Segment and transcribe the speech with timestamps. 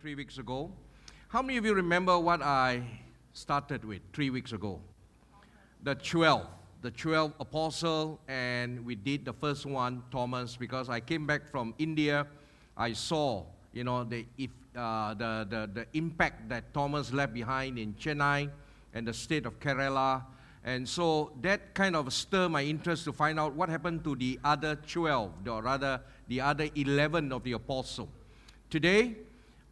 [0.00, 0.70] three weeks ago.
[1.26, 2.82] How many of you remember what I
[3.32, 4.80] started with three weeks ago?
[5.82, 6.46] The 12,
[6.82, 11.74] the 12 apostle, and we did the first one, Thomas, because I came back from
[11.78, 12.28] India.
[12.76, 17.76] I saw, you know, the, if, uh, the, the, the impact that Thomas left behind
[17.76, 18.50] in Chennai
[18.94, 20.22] and the state of Kerala.
[20.62, 24.38] And so that kind of stirred my interest to find out what happened to the
[24.44, 28.08] other 12, or rather the other 11 of the apostle.
[28.70, 29.16] Today,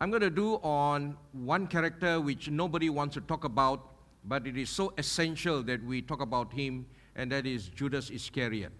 [0.01, 3.93] I'm going to do on one character which nobody wants to talk about,
[4.25, 8.73] but it is so essential that we talk about him, and that is Judas Iscariot.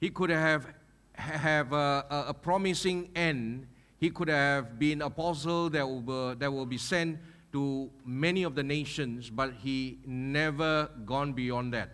[0.00, 0.66] He could have
[1.14, 3.68] have a, a, promising end.
[3.98, 7.20] He could have been apostle that will, that will be sent
[7.52, 11.90] to many of the nations, but he never gone beyond that.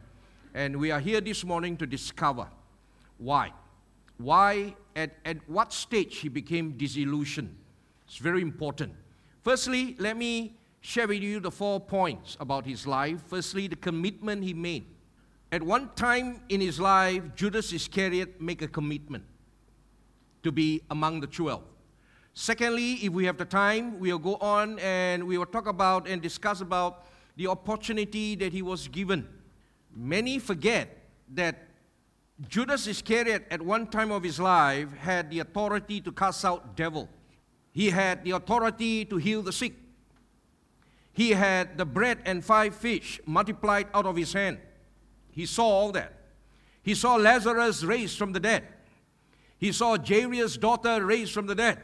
[0.55, 2.49] And we are here this morning to discover
[3.19, 3.53] why
[4.21, 7.57] why, at, at what stage he became disillusioned.
[8.11, 8.93] It's very important.
[9.45, 13.21] Firstly, let me share with you the four points about his life.
[13.29, 14.85] Firstly, the commitment he made.
[15.53, 19.23] At one time in his life, Judas Iscariot made a commitment
[20.43, 21.63] to be among the twelve.
[22.35, 26.21] Secondly, if we have the time, we'll go on and we will talk about and
[26.21, 29.29] discuss about the opportunity that he was given.
[29.95, 30.99] Many forget
[31.35, 31.63] that
[32.49, 37.07] Judas Iscariot, at one time of his life, had the authority to cast out devils.
[37.73, 39.75] He had the authority to heal the sick.
[41.13, 44.59] He had the bread and five fish multiplied out of his hand.
[45.31, 46.15] He saw all that.
[46.83, 48.65] He saw Lazarus raised from the dead.
[49.59, 51.79] He saw Jairus' daughter raised from the dead.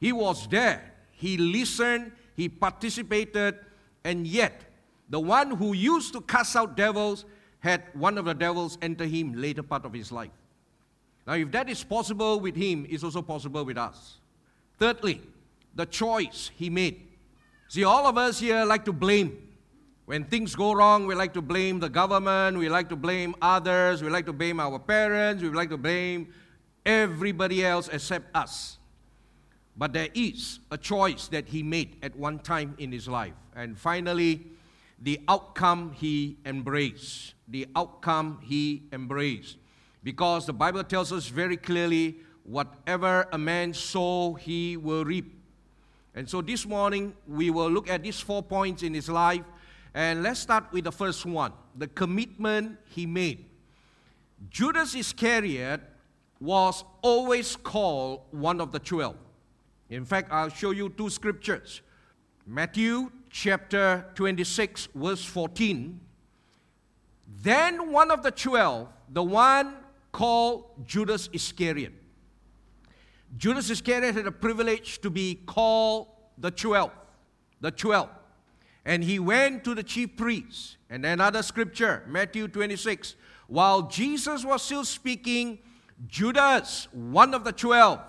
[0.00, 0.92] He was there.
[1.12, 2.12] He listened.
[2.34, 3.56] He participated.
[4.04, 4.62] And yet,
[5.08, 7.24] the one who used to cast out devils
[7.60, 10.30] had one of the devils enter him later part of his life.
[11.26, 14.18] Now, if that is possible with him, it's also possible with us.
[14.78, 15.22] Thirdly,
[15.74, 17.02] the choice he made.
[17.68, 19.42] See, all of us here like to blame.
[20.04, 24.02] When things go wrong, we like to blame the government, we like to blame others,
[24.02, 26.32] we like to blame our parents, we like to blame
[26.84, 28.78] everybody else except us.
[29.76, 33.34] But there is a choice that he made at one time in his life.
[33.54, 34.46] And finally,
[35.00, 37.34] the outcome he embraced.
[37.48, 39.56] The outcome he embraced.
[40.02, 45.32] Because the Bible tells us very clearly whatever a man sow, he will reap.
[46.14, 49.42] And so this morning, we will look at these four points in his life.
[49.94, 53.44] And let's start with the first one the commitment he made.
[54.50, 55.80] Judas Iscariot
[56.40, 59.16] was always called one of the twelve.
[59.88, 61.82] In fact, I'll show you two scriptures
[62.46, 66.00] Matthew chapter 26, verse 14.
[67.42, 69.74] Then one of the twelve, the one
[70.12, 71.92] called Judas Iscariot.
[73.36, 76.92] Judas Iscariot had a privilege to be called the twelve,
[77.60, 78.08] the twelve.
[78.84, 80.76] And he went to the chief priests.
[80.88, 83.16] And another scripture, Matthew 26.
[83.48, 85.58] While Jesus was still speaking,
[86.06, 88.00] Judas, one of the twelve,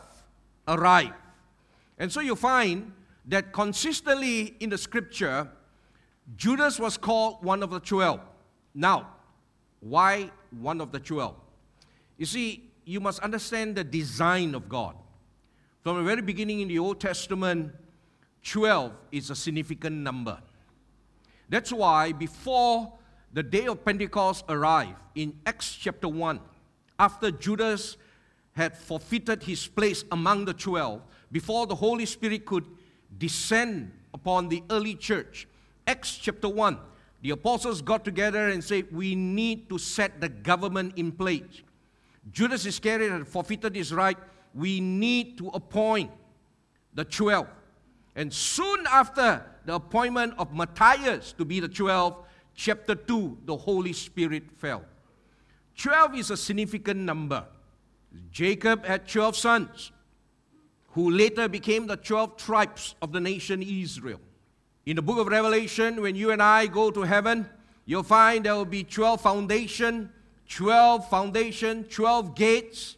[0.68, 1.14] arrived.
[1.98, 2.92] And so you find
[3.26, 5.50] that consistently in the scripture,
[6.36, 8.20] Judas was called one of the twelve.
[8.74, 9.10] Now,
[9.80, 11.36] why one of the twelve?
[12.18, 14.96] You see, you must understand the design of God.
[15.88, 17.72] From the very beginning in the Old Testament,
[18.44, 20.38] 12 is a significant number.
[21.48, 22.92] That's why before
[23.32, 26.42] the day of Pentecost arrived in Acts chapter 1,
[27.00, 27.96] after Judas
[28.52, 32.66] had forfeited his place among the 12, before the Holy Spirit could
[33.18, 35.48] descend upon the early church.
[35.88, 36.78] Acts chapter 1,
[37.22, 41.62] the apostles got together and said, We need to set the government in place.
[42.30, 44.18] Judas Iscariot had forfeited his right.
[44.58, 46.10] We need to appoint
[46.96, 47.48] the 12.
[48.16, 52.16] And soon after the appointment of Matthias to be the 12,
[52.56, 54.84] chapter 2, the Holy Spirit fell.
[55.78, 57.46] 12 is a significant number.
[58.32, 59.92] Jacob had 12 sons
[60.94, 64.20] who later became the 12 tribes of the nation Israel.
[64.88, 67.48] In the book of Revelation, when you and I go to heaven,
[67.86, 70.12] you'll find there will be 12 foundation,
[70.50, 72.97] 12 foundation, 12 gates.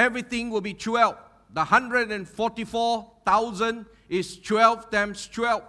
[0.00, 1.14] Everything will be 12.
[1.52, 5.62] The 144,000 is 12 times 12.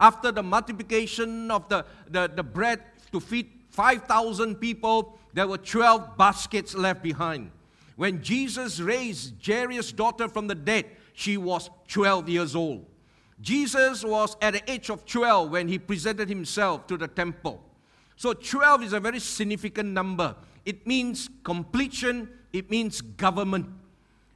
[0.00, 2.80] After the multiplication of the, the, the bread
[3.12, 7.50] to feed 5,000 people, there were 12 baskets left behind.
[7.96, 12.86] When Jesus raised Jairus' daughter from the dead, she was 12 years old.
[13.42, 17.62] Jesus was at the age of 12 when he presented himself to the temple.
[18.16, 20.34] So 12 is a very significant number.
[20.64, 23.66] It means completion, it means government.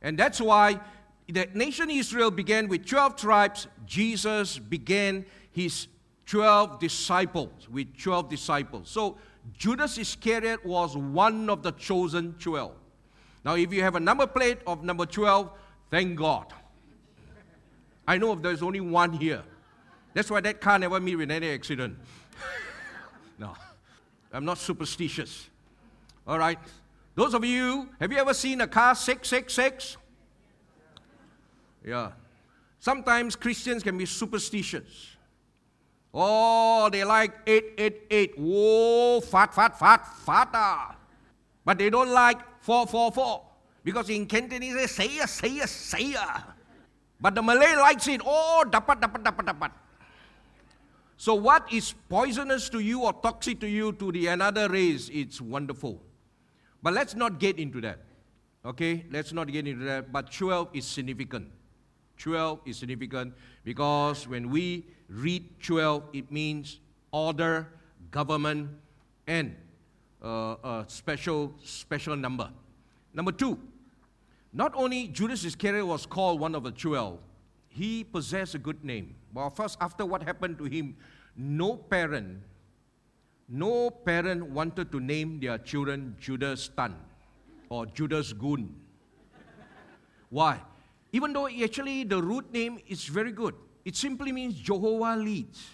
[0.01, 0.81] And that's why
[1.29, 3.67] the nation Israel began with 12 tribes.
[3.87, 5.87] Jesus began his
[6.27, 8.89] 12 disciples with 12 disciples.
[8.89, 9.19] So
[9.57, 12.73] Judas Iscariot was one of the chosen 12.
[13.45, 15.51] Now, if you have a number plate of number 12,
[15.91, 16.47] thank God.
[18.07, 19.43] I know if there's only one here.
[20.15, 21.99] That's why that car never meet with any accident.
[23.39, 23.55] no,
[24.33, 25.49] I'm not superstitious.
[26.27, 26.59] All right.
[27.15, 29.97] Those of you, have you ever seen a car 666?
[31.85, 32.13] Yeah.
[32.79, 35.17] Sometimes Christians can be superstitious.
[36.15, 38.39] Oh, they like 888.
[38.39, 40.97] Whoa, fat, fat, fat, fatter.
[41.65, 43.43] But they don't like 444.
[43.85, 46.17] Because in Cantonese, they say, say, say.
[47.21, 48.21] But the Malay likes it.
[48.25, 49.71] Oh, dapat, dapat, dapat, dapat.
[51.17, 55.41] So, what is poisonous to you or toxic to you to the another race, it's
[55.41, 56.03] wonderful.
[56.83, 58.01] But let's not get into that.
[58.65, 59.05] Okay?
[59.11, 60.13] Let's not get into that.
[60.13, 61.49] But 12 is significant.
[62.19, 63.35] 12 is significant
[63.65, 66.79] because when we read 12, it means
[67.11, 67.69] order,
[68.11, 68.71] government,
[69.27, 69.57] and
[70.23, 72.51] uh, a special, special number.
[73.13, 73.59] Number two,
[74.53, 77.19] not only Judas Iscariot was called one of the 12,
[77.69, 79.15] he possessed a good name.
[79.33, 80.97] Well, first, after what happened to him,
[81.37, 82.43] no parent,
[83.53, 86.97] no parent wanted to name their children Judas Tan
[87.69, 88.75] or Judas Goon.
[90.31, 90.59] Why?
[91.13, 93.55] Even though actually the root name is very good,
[93.85, 95.69] it simply means Jehovah leads.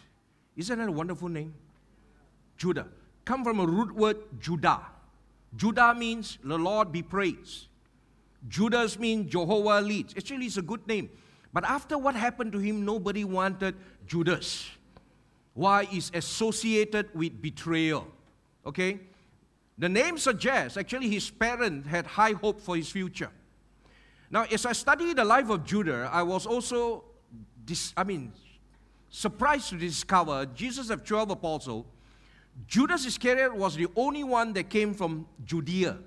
[0.56, 1.54] Isn't that a wonderful name?
[2.56, 2.88] Judah.
[3.24, 4.80] Come from a root word Judah.
[5.54, 7.68] Judah means the Lord be praised.
[8.48, 10.14] Judas means Jehovah leads.
[10.16, 11.10] Actually, it's a good name.
[11.52, 13.76] But after what happened to him, nobody wanted
[14.06, 14.68] Judas.
[15.58, 15.88] Why?
[15.92, 18.06] Is associated with betrayal.
[18.64, 19.00] Okay?
[19.76, 23.30] The name suggests actually his parents had high hope for his future.
[24.30, 27.02] Now, as I studied the life of Judah, I was also,
[27.64, 28.32] dis- I mean,
[29.10, 31.86] surprised to discover Jesus of 12 apostles.
[32.68, 35.98] Judas Iscariot was the only one that came from Judea.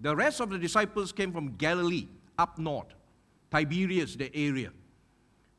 [0.00, 2.08] The rest of the disciples came from Galilee,
[2.38, 2.92] up north,
[3.50, 4.70] Tiberias, the area.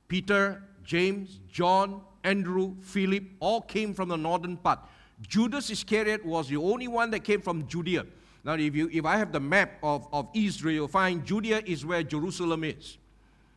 [0.07, 4.79] Peter, James, John, Andrew, Philip all came from the northern part.
[5.21, 8.05] Judas Iscariot was the only one that came from Judea.
[8.43, 11.85] Now, if, you, if I have the map of, of Israel, you'll find Judea is
[11.85, 12.97] where Jerusalem is.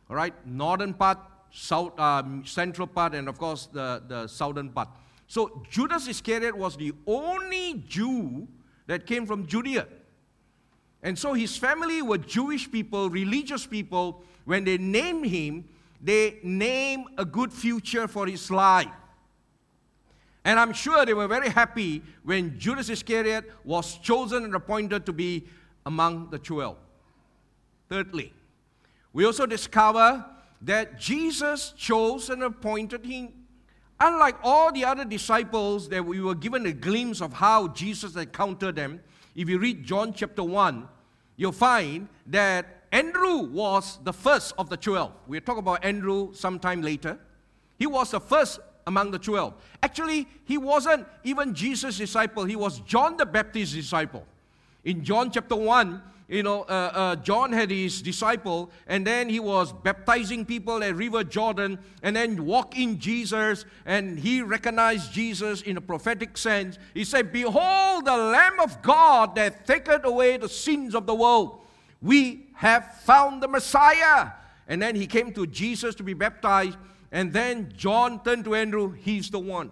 [0.09, 1.17] All right, northern part,
[1.51, 4.89] south, um, central part, and of course the, the southern part.
[5.27, 8.47] So Judas Iscariot was the only Jew
[8.87, 9.87] that came from Judea.
[11.01, 14.23] And so his family were Jewish people, religious people.
[14.45, 15.65] When they named him,
[16.03, 18.89] they named a good future for his life.
[20.45, 25.13] And I'm sure they were very happy when Judas Iscariot was chosen and appointed to
[25.13, 25.45] be
[25.85, 26.77] among the twelve.
[27.87, 28.33] Thirdly,
[29.13, 30.25] we also discover
[30.61, 33.29] that Jesus chose and appointed him.
[33.99, 38.75] Unlike all the other disciples that we were given a glimpse of how Jesus encountered
[38.75, 38.99] them,
[39.35, 40.87] if you read John chapter 1,
[41.37, 45.11] you'll find that Andrew was the first of the 12.
[45.25, 47.17] We'll talk about Andrew sometime later.
[47.79, 49.55] He was the first among the 12.
[49.81, 54.27] Actually, he wasn't even Jesus' disciple, he was John the Baptist's disciple.
[54.83, 59.39] In John chapter 1, you know, uh, uh, John had his disciple, and then he
[59.39, 65.63] was baptizing people at River Jordan, and then walk in Jesus, and he recognized Jesus
[65.63, 66.77] in a prophetic sense.
[66.93, 71.61] He said, Behold, the Lamb of God that taketh away the sins of the world.
[72.03, 74.31] We have found the Messiah.
[74.67, 76.77] And then he came to Jesus to be baptized,
[77.11, 79.71] and then John turned to Andrew, he's the one.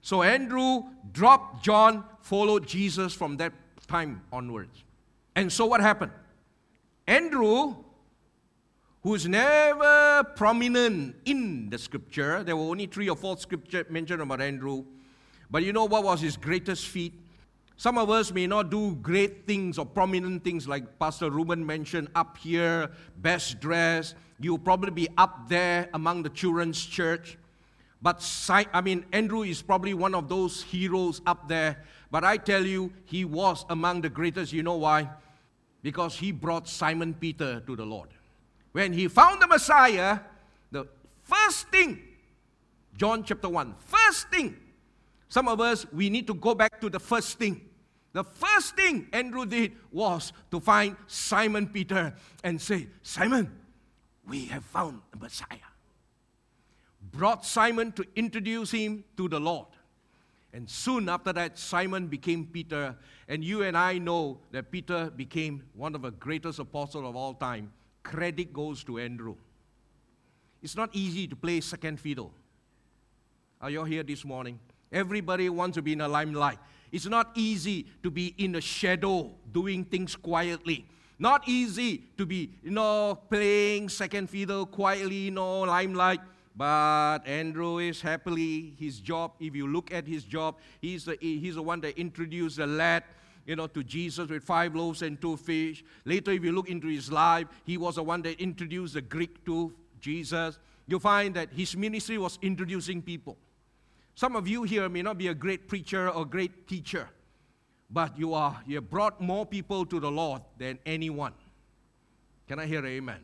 [0.00, 3.52] So Andrew dropped John, followed Jesus from that
[3.88, 4.84] time onwards.
[5.34, 6.12] And so what happened?
[7.06, 7.74] Andrew,
[9.02, 14.40] who's never prominent in the scripture, there were only three or four scripture mentioned about
[14.40, 14.84] Andrew.
[15.50, 17.12] But you know what was his greatest feat?
[17.76, 22.08] Some of us may not do great things or prominent things like Pastor Ruben mentioned
[22.14, 24.14] up here, best dressed.
[24.38, 27.36] You'll probably be up there among the children's church.
[28.00, 28.22] But
[28.72, 31.84] I mean, Andrew is probably one of those heroes up there.
[32.10, 34.52] But I tell you, he was among the greatest.
[34.52, 35.08] You know why?
[35.82, 38.10] Because he brought Simon Peter to the Lord.
[38.72, 40.20] When he found the Messiah,
[40.70, 40.86] the
[41.22, 42.02] first thing,
[42.96, 44.56] John chapter 1, first thing
[45.34, 47.60] some of us, we need to go back to the first thing.
[48.12, 52.14] The first thing Andrew did was to find Simon Peter
[52.44, 53.50] and say, Simon,
[54.28, 55.70] we have found the Messiah.
[57.10, 59.66] Brought Simon to introduce him to the Lord.
[60.52, 62.94] And soon after that, Simon became Peter.
[63.26, 67.34] And you and I know that Peter became one of the greatest apostles of all
[67.34, 67.72] time
[68.04, 69.34] credit goes to Andrew.
[70.62, 72.32] It's not easy to play second fiddle.
[73.60, 74.60] Are you all here this morning?
[74.94, 76.58] Everybody wants to be in the limelight.
[76.92, 80.86] It's not easy to be in the shadow doing things quietly.
[81.18, 86.20] Not easy to be, you know, playing second fiddle quietly, you know, limelight.
[86.56, 89.32] But Andrew is happily his job.
[89.40, 93.02] If you look at his job, he's the, he's the one that introduced the lad,
[93.44, 95.84] you know, to Jesus with five loaves and two fish.
[96.04, 99.44] Later, if you look into his life, he was the one that introduced the Greek
[99.46, 100.60] to Jesus.
[100.86, 103.36] You'll find that his ministry was introducing people.
[104.14, 107.08] Some of you here may not be a great preacher or great teacher,
[107.90, 111.32] but you are you have brought more people to the Lord than anyone.
[112.46, 113.20] Can I hear amen?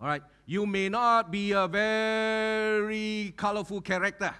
[0.00, 0.22] All right.
[0.46, 4.34] You may not be a very colorful character,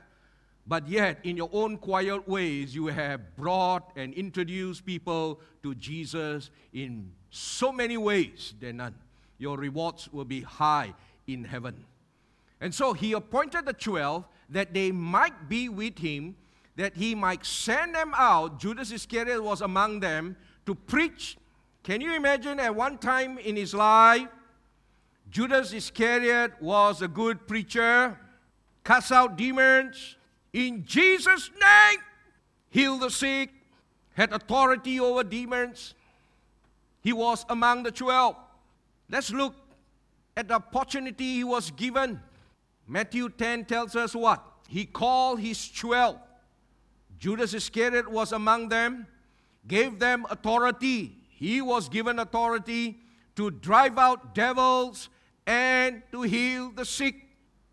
[0.66, 6.50] but yet in your own quiet ways, you have brought and introduced people to Jesus
[6.72, 8.94] in so many ways than none.
[9.38, 10.94] Your rewards will be high
[11.28, 11.84] in heaven.
[12.60, 16.36] And so he appointed the twelve that they might be with him,
[16.76, 18.58] that he might send them out.
[18.58, 21.36] Judas Iscariot was among them to preach.
[21.82, 24.28] Can you imagine at one time in his life,
[25.30, 28.18] Judas Iscariot was a good preacher,
[28.84, 30.16] cast out demons
[30.52, 32.00] in Jesus' name,
[32.70, 33.50] healed the sick,
[34.14, 35.94] had authority over demons.
[37.02, 38.36] He was among the twelve.
[39.08, 39.54] Let's look
[40.36, 42.20] at the opportunity he was given.
[42.90, 44.44] Matthew 10 tells us what?
[44.66, 46.18] He called his twelve.
[47.20, 49.06] Judas Iscariot was among them,
[49.68, 51.16] gave them authority.
[51.28, 52.98] He was given authority
[53.36, 55.08] to drive out devils
[55.46, 57.14] and to heal the sick.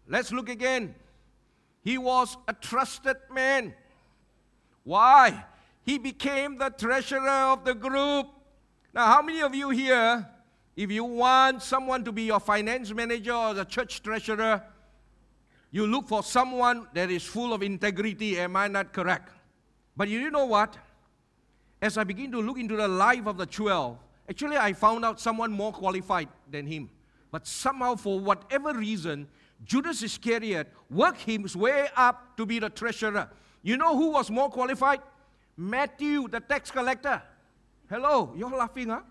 [0.07, 0.93] Let's look again.
[1.83, 3.74] He was a trusted man.
[4.83, 5.45] Why?
[5.81, 8.27] He became the treasurer of the group.
[8.93, 10.27] Now, how many of you here,
[10.75, 14.62] if you want someone to be your finance manager or the church treasurer,
[15.71, 18.39] you look for someone that is full of integrity.
[18.39, 19.31] Am I not correct?
[19.95, 20.77] But you know what?
[21.81, 23.97] As I begin to look into the life of the 12,
[24.29, 26.89] actually I found out someone more qualified than him.
[27.31, 29.27] But somehow, for whatever reason,
[29.65, 33.29] Judas Iscariot worked his way up to be the treasurer.
[33.62, 35.01] You know who was more qualified?
[35.57, 37.21] Matthew, the tax collector.
[37.89, 39.01] Hello, you're laughing, huh?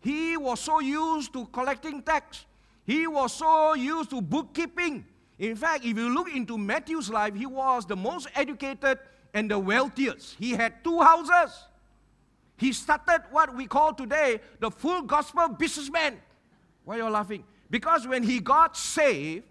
[0.00, 2.44] He was so used to collecting tax.
[2.84, 5.04] He was so used to bookkeeping.
[5.42, 9.00] In fact, if you look into Matthew's life, he was the most educated
[9.34, 10.36] and the wealthiest.
[10.38, 11.64] He had two houses.
[12.56, 16.20] He started what we call today the full gospel businessman.
[16.84, 17.42] Why are you laughing?
[17.68, 19.42] Because when he got saved,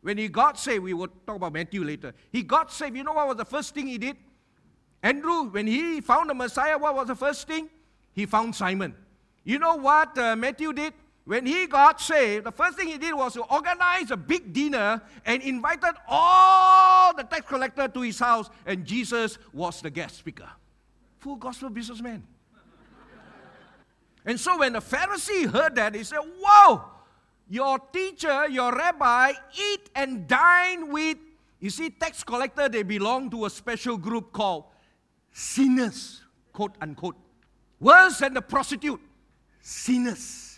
[0.00, 2.14] when he got saved, we will talk about Matthew later.
[2.30, 2.96] He got saved.
[2.96, 4.16] You know what was the first thing he did?
[5.02, 7.68] Andrew, when he found the Messiah, what was the first thing?
[8.12, 8.94] He found Simon.
[9.42, 10.94] You know what uh, Matthew did?
[11.24, 15.00] When he got saved, the first thing he did was to organize a big dinner
[15.24, 20.48] and invited all the tax collector to his house, and Jesus was the guest speaker.
[21.20, 22.24] Full gospel businessman.
[24.24, 26.82] and so when the Pharisee heard that, he said, Whoa,
[27.48, 31.18] your teacher, your rabbi, eat and dine with,
[31.60, 34.64] you see, tax collector, they belong to a special group called
[35.30, 37.16] sinners, quote unquote.
[37.78, 39.00] Worse than the prostitute,
[39.60, 40.51] sinners.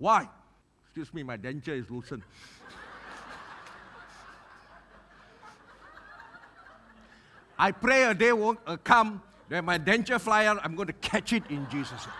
[0.00, 0.28] Why?
[0.86, 2.22] Excuse me, my denture is loosened.
[7.58, 10.58] I pray a day won't uh, come that my denture fly out.
[10.64, 12.14] I'm going to catch it in Jesus' name.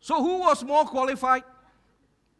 [0.00, 1.44] So, who was more qualified?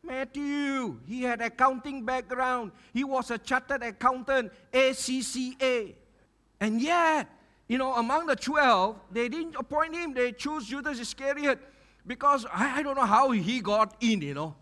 [0.02, 0.98] Matthew.
[1.06, 2.72] He had accounting background.
[2.92, 5.94] He was a chartered accountant, ACCA.
[6.60, 7.30] And yet,
[7.70, 11.60] you know, among the 12, they didn't appoint him, they chose Judas Iscariot
[12.04, 14.56] because I, I don't know how he got in, you know,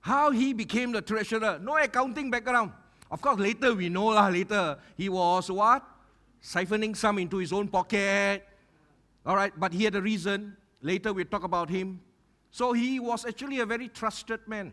[0.00, 1.60] how he became the treasurer.
[1.62, 2.72] No accounting background.
[3.12, 5.86] Of course, later we know, lah, later he was what?
[6.42, 8.42] Siphoning some into his own pocket.
[9.24, 10.56] All right, but he had a reason.
[10.80, 12.00] Later we talk about him.
[12.50, 14.72] So he was actually a very trusted man.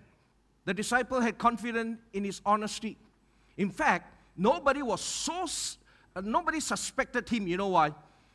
[0.66, 2.98] The disciple had confidence in his honesty.
[3.58, 5.46] In fact, nobody was so
[6.24, 7.48] nobody suspected him.
[7.48, 7.94] You know why?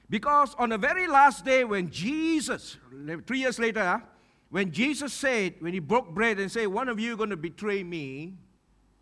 [0.08, 2.76] Because on the very last day when Jesus,
[3.26, 4.00] three years later, huh,
[4.50, 7.36] when Jesus said, when he broke bread and said, One of you is going to
[7.36, 8.34] betray me,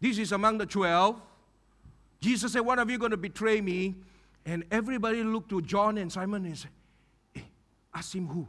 [0.00, 1.20] this is among the twelve.
[2.20, 3.96] Jesus said, One of you going to betray me.
[4.44, 6.70] And everybody looked to John and Simon and said,
[7.32, 7.44] hey,
[7.94, 8.46] Ask him who?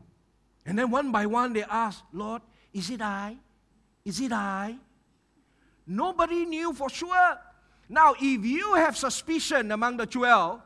[0.65, 2.41] And then one by one they asked, Lord,
[2.73, 3.37] is it I?
[4.05, 4.75] Is it I?
[5.85, 7.37] Nobody knew for sure.
[7.89, 10.61] Now, if you have suspicion among the 12,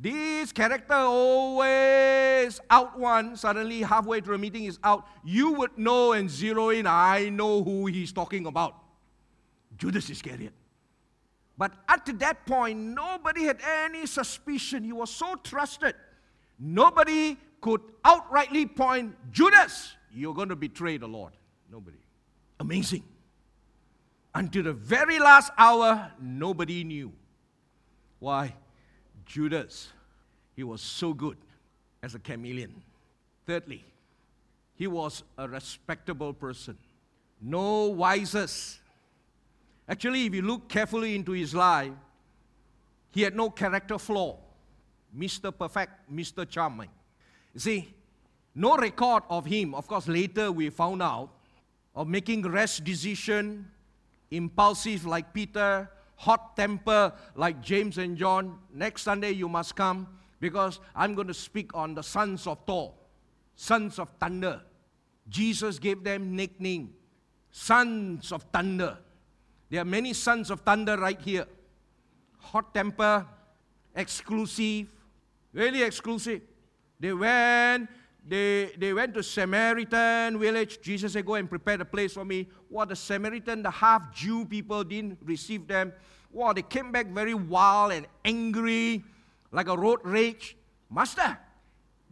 [0.00, 5.06] This character always out one, suddenly halfway through a meeting is out.
[5.22, 8.76] You would know and zero in, I know who he's talking about.
[9.76, 10.54] Judas Iscariot.
[11.58, 14.84] But up to that point, nobody had any suspicion.
[14.84, 15.94] He was so trusted.
[16.58, 21.34] Nobody could outrightly point, Judas, you're going to betray the Lord.
[21.70, 21.98] Nobody.
[22.58, 23.04] Amazing.
[24.34, 27.12] Until the very last hour, nobody knew.
[28.18, 28.54] Why?
[29.26, 29.88] Judas,
[30.54, 31.36] he was so good
[32.02, 32.82] as a chameleon.
[33.46, 33.84] Thirdly,
[34.76, 36.76] he was a respectable person.
[37.40, 38.78] No vices.
[39.88, 41.92] Actually, if you look carefully into his life,
[43.10, 44.36] he had no character flaw.
[45.16, 45.56] Mr.
[45.56, 46.48] Perfect, Mr.
[46.48, 46.90] Charming.
[47.54, 47.94] You see,
[48.54, 49.74] no record of him.
[49.74, 51.30] Of course, later we found out
[51.94, 53.68] of making rash decision,
[54.30, 58.58] impulsive like Peter, hot temper like James and John.
[58.72, 60.06] Next Sunday you must come
[60.40, 62.94] because I'm going to speak on the sons of Thor,
[63.54, 64.62] sons of thunder.
[65.28, 66.94] Jesus gave them nickname,
[67.50, 68.98] sons of thunder.
[69.68, 71.46] There are many sons of thunder right here.
[72.38, 73.26] Hot temper,
[73.94, 74.88] exclusive,
[75.52, 76.42] really exclusive.
[76.98, 77.88] They went
[78.30, 80.80] they, they went to Samaritan village.
[80.80, 82.48] Jesus said, Go and prepare a place for me.
[82.68, 85.92] What the Samaritan, the half Jew people didn't receive them.
[86.30, 89.02] Wow, they came back very wild and angry,
[89.50, 90.56] like a road rage.
[90.88, 91.36] Master,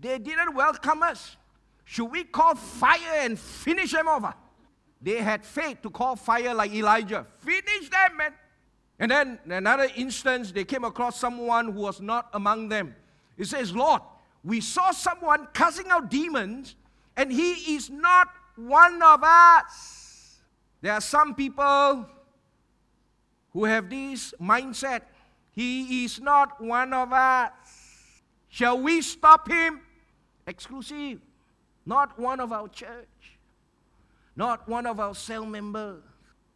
[0.00, 1.36] they didn't welcome us.
[1.84, 4.34] Should we call fire and finish them over?
[5.00, 7.28] They had faith to call fire like Elijah.
[7.38, 8.34] Finish them, man.
[8.98, 12.96] And then another instance, they came across someone who was not among them.
[13.36, 14.02] He says, Lord,
[14.44, 16.76] we saw someone casting out demons,
[17.16, 20.38] and he is not one of us.
[20.80, 22.06] There are some people
[23.52, 25.02] who have this mindset
[25.58, 27.50] he is not one of us.
[28.48, 29.80] Shall we stop him?
[30.46, 31.18] Exclusive.
[31.84, 33.40] Not one of our church.
[34.36, 36.04] Not one of our cell members.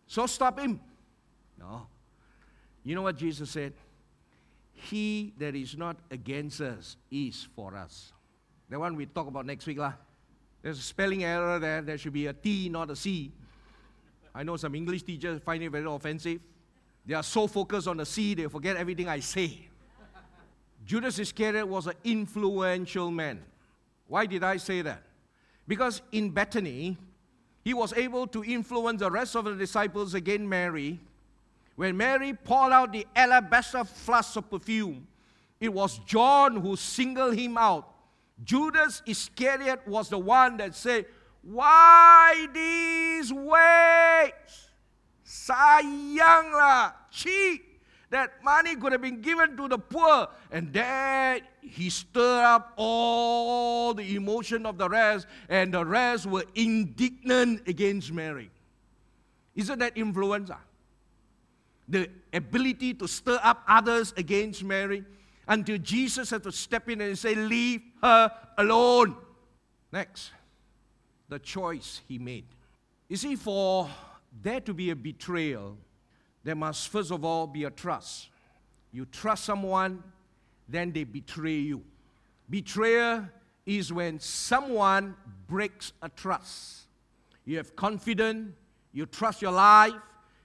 [0.06, 0.78] So stop him.
[1.58, 1.88] No.
[2.84, 3.72] You know what Jesus said?
[4.90, 8.12] He that is not against us is for us.
[8.68, 9.78] The one we talk about next week.
[9.78, 9.92] Lah.
[10.62, 11.82] There's a spelling error there.
[11.82, 13.32] There should be a T, not a C.
[14.34, 16.40] I know some English teachers find it very offensive.
[17.04, 19.68] They are so focused on the C, they forget everything I say.
[20.84, 23.42] Judas Iscariot was an influential man.
[24.06, 25.02] Why did I say that?
[25.66, 26.96] Because in Bethany,
[27.64, 31.00] he was able to influence the rest of the disciples against Mary
[31.76, 35.06] when Mary poured out the alabaster flask of perfume,
[35.60, 37.88] it was John who singled him out.
[38.42, 41.06] Judas Iscariot was the one that said,
[41.42, 44.32] Why these ways?
[45.24, 47.68] Sayanglah, cheap.
[48.10, 50.28] That money could have been given to the poor.
[50.50, 56.44] And then he stirred up all the emotion of the rest, and the rest were
[56.54, 58.50] indignant against Mary.
[59.54, 60.58] Isn't that influenza?
[61.88, 65.04] The ability to stir up others against Mary
[65.48, 69.16] until Jesus had to step in and say, Leave her alone.
[69.92, 70.30] Next,
[71.28, 72.46] the choice he made.
[73.08, 73.88] You see, for
[74.42, 75.76] there to be a betrayal,
[76.44, 78.28] there must first of all be a trust.
[78.90, 80.02] You trust someone,
[80.68, 81.82] then they betray you.
[82.48, 83.28] Betrayal
[83.66, 85.14] is when someone
[85.48, 86.82] breaks a trust.
[87.44, 88.54] You have confidence,
[88.92, 89.94] you trust your life,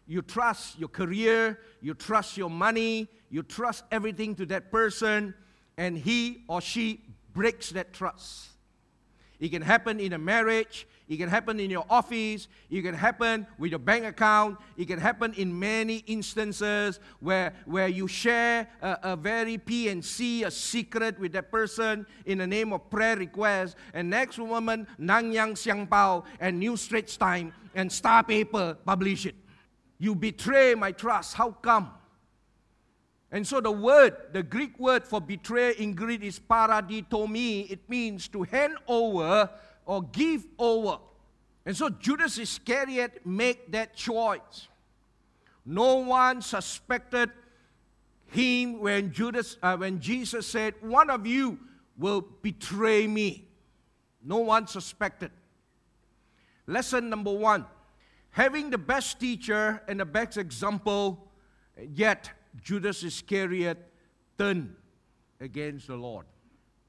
[0.08, 5.34] you trust your career, you trust your money, you trust everything to that person,
[5.78, 7.02] and he or she
[7.34, 8.50] breaks that trust.
[9.40, 13.46] It can happen in a marriage, it can happen in your office, it can happen
[13.60, 18.98] with your bank account, it can happen in many instances where, where you share a,
[19.04, 23.16] a very P and C, a secret with that person in the name of prayer
[23.16, 29.28] request, and next woman, Nanyang Siang Pau, and New Straits Time, and Star Paper publish
[29.28, 29.36] it.
[30.00, 31.34] You betray my trust.
[31.34, 31.92] How come?
[33.32, 37.70] And so the word, the Greek word for betray in Greek is paradidomi.
[37.70, 39.50] It means to hand over
[39.86, 41.00] or give over.
[41.66, 44.70] And so Judas Iscariot made that choice.
[45.66, 47.30] No one suspected
[48.28, 51.60] him when Judas, uh, when Jesus said, "One of you
[51.98, 53.50] will betray me."
[54.24, 55.32] No one suspected.
[56.66, 57.66] Lesson number one
[58.38, 61.28] having the best teacher and the best example,
[61.96, 62.30] yet
[62.62, 63.80] Judas Iscariot
[64.38, 64.76] turned
[65.42, 66.28] against the Lord.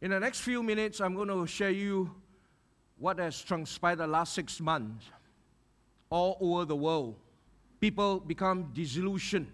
[0.02, 2.14] In the next few minutes, I'm going to share you
[2.98, 5.06] what has transpired the last six months
[6.10, 7.16] all over the world.
[7.80, 9.50] People become disillusioned,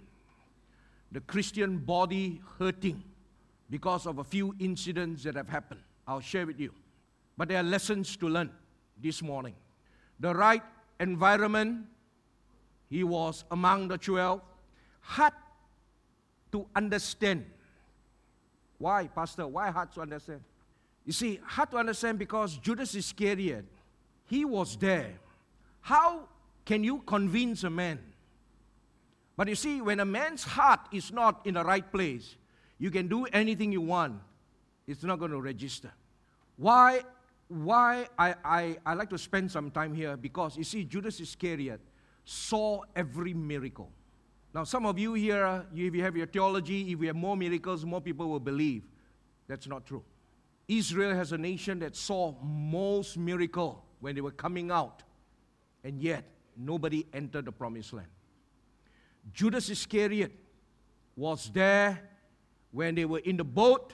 [1.12, 3.04] the Christian body hurting,
[3.70, 5.80] because of a few incidents that have happened.
[6.09, 6.72] I'll share with you.
[7.38, 8.50] But there are lessons to learn
[9.00, 9.54] this morning.
[10.18, 10.62] The right
[11.00, 11.87] environment,
[12.88, 14.40] he was among the 12,
[15.00, 15.33] had
[16.52, 17.44] to understand.
[18.78, 19.46] Why, Pastor?
[19.46, 20.40] Why hard to understand?
[21.04, 23.64] You see, hard to understand because Judas Iscariot,
[24.26, 25.12] he was there.
[25.80, 26.28] How
[26.64, 27.98] can you convince a man?
[29.37, 32.37] But you see, when a man's heart is not in the right place,
[32.78, 34.20] you can do anything you want.
[34.87, 35.90] It's not going to register.
[36.57, 37.02] Why,
[37.48, 40.16] why I, I, I like to spend some time here?
[40.16, 41.80] Because you see, Judas Iscariot
[42.24, 43.90] saw every miracle.
[44.54, 47.37] Now, some of you here, uh, if you have your theology, if we have more
[47.37, 48.83] miracles, more people will believe.
[49.48, 50.04] That's not true.
[50.68, 55.02] Israel has a nation that saw most miracle when they were coming out,
[55.83, 56.24] and yet
[56.57, 58.09] nobody entered the promised land.
[59.33, 60.33] Judas Iscariot
[61.16, 62.00] was there
[62.70, 63.92] when they were in the boat,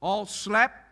[0.00, 0.84] all slept.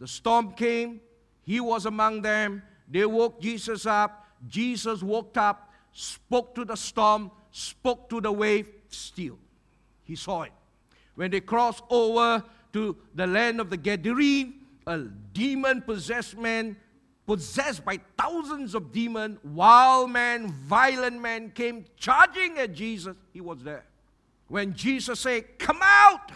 [0.00, 1.00] The storm came,
[1.42, 2.62] he was among them.
[2.88, 4.26] They woke Jesus up.
[4.48, 9.38] Jesus woke up, spoke to the storm, spoke to the wave still.
[10.04, 10.52] He saw it.
[11.14, 14.54] When they crossed over to the land of the Gadarene,
[14.86, 16.76] a demon possessed man,
[17.26, 23.14] possessed by thousands of demons, wild man, violent man came charging at Jesus.
[23.32, 23.84] He was there.
[24.48, 26.32] When Jesus said, Come out,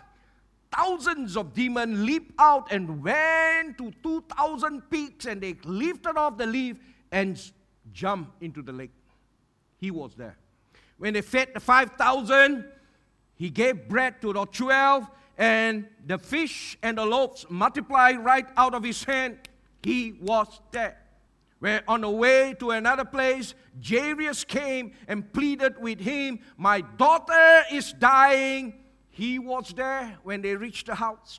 [0.77, 6.47] thousands of demons leaped out and went to 2,000 peaks and they lifted off the
[6.47, 6.77] leaf
[7.13, 7.53] and
[7.93, 8.91] jumped into the lake.
[9.79, 10.37] He was there.
[10.99, 12.65] When they fed the 5,000,
[13.37, 18.75] he gave bread to the 12, and the fish and the loaves multiplied right out
[18.75, 19.39] of his hand.
[19.83, 20.97] He was there.
[21.59, 23.55] Where on the way to another place,
[23.87, 28.84] Jairus came and pleaded with him, My daughter is dying.
[29.15, 31.39] He was there when they reached the house.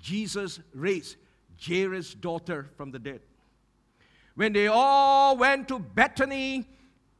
[0.00, 1.16] Jesus raised
[1.62, 3.20] Jairus' daughter from the dead.
[4.36, 6.66] When they all went to Bethany,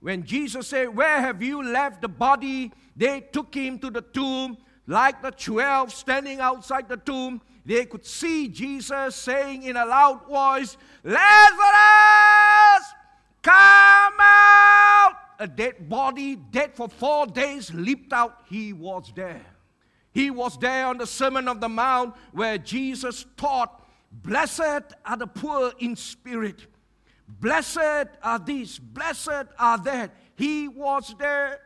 [0.01, 2.73] when Jesus said, Where have you left the body?
[2.97, 4.57] They took him to the tomb.
[4.87, 10.27] Like the 12 standing outside the tomb, they could see Jesus saying in a loud
[10.27, 11.25] voice, Lazarus,
[13.43, 15.22] come out!
[15.43, 18.43] A dead body, dead for four days, leaped out.
[18.49, 19.45] He was there.
[20.13, 23.81] He was there on the Sermon of the Mount where Jesus taught,
[24.13, 26.67] Blessed are the poor in spirit
[27.41, 30.15] Blessed are these, blessed are that.
[30.37, 31.61] He was there.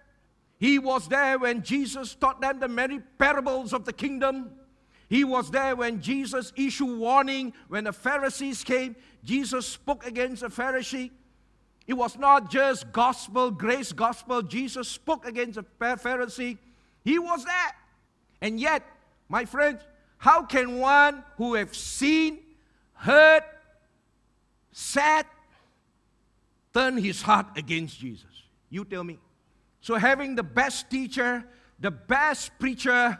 [0.59, 4.53] He was there when Jesus taught them the many parables of the kingdom.
[5.09, 8.97] He was there when Jesus issued warning when the Pharisees came.
[9.23, 11.11] Jesus spoke against the Pharisee.
[11.87, 14.43] It was not just gospel, grace gospel.
[14.43, 16.59] Jesus spoke against the Pharisee.
[17.05, 17.77] He was there.
[18.41, 18.83] And yet,
[19.29, 19.83] my friends,
[20.19, 22.41] how can one who have seen,
[22.95, 23.43] heard,
[24.73, 25.27] sat,
[26.75, 28.43] turn his heart against Jesus?
[28.69, 29.19] You tell me.
[29.81, 31.45] So, having the best teacher,
[31.79, 33.19] the best preacher,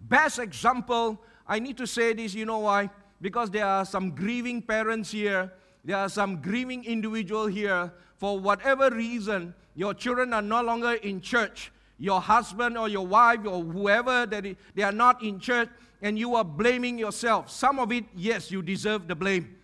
[0.00, 2.88] best example, I need to say this, you know why?
[3.20, 5.52] Because there are some grieving parents here,
[5.86, 7.92] there are some grieving individual here.
[8.16, 11.70] For whatever reason, your children are no longer in church.
[11.98, 15.68] Your husband or your wife or whoever that is, they are not in church,
[16.02, 17.48] and you are blaming yourself.
[17.50, 19.56] Some of it, yes, you deserve the blame,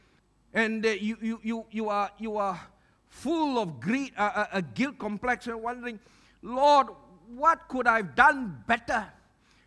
[0.54, 2.58] and uh, you, you, you, you are you are
[3.08, 5.98] full of greed, a guilt complex, and wondering,
[6.40, 6.87] Lord,
[7.35, 9.06] what could I have done better?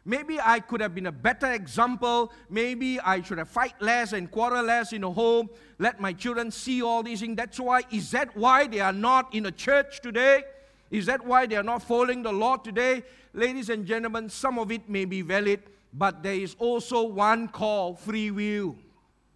[0.08, 2.32] Maybe I could have been a better example.
[2.48, 5.50] Maybe I should have fight less and quarrel less in the home.
[5.80, 7.36] Let my children see all these things.
[7.36, 7.82] That's why.
[7.92, 10.44] Is that why they are not in a church today?
[10.92, 13.02] Is that why they are not following the Lord today?
[13.34, 17.96] Ladies and gentlemen, some of it may be valid, but there is also one call
[17.96, 18.76] free will.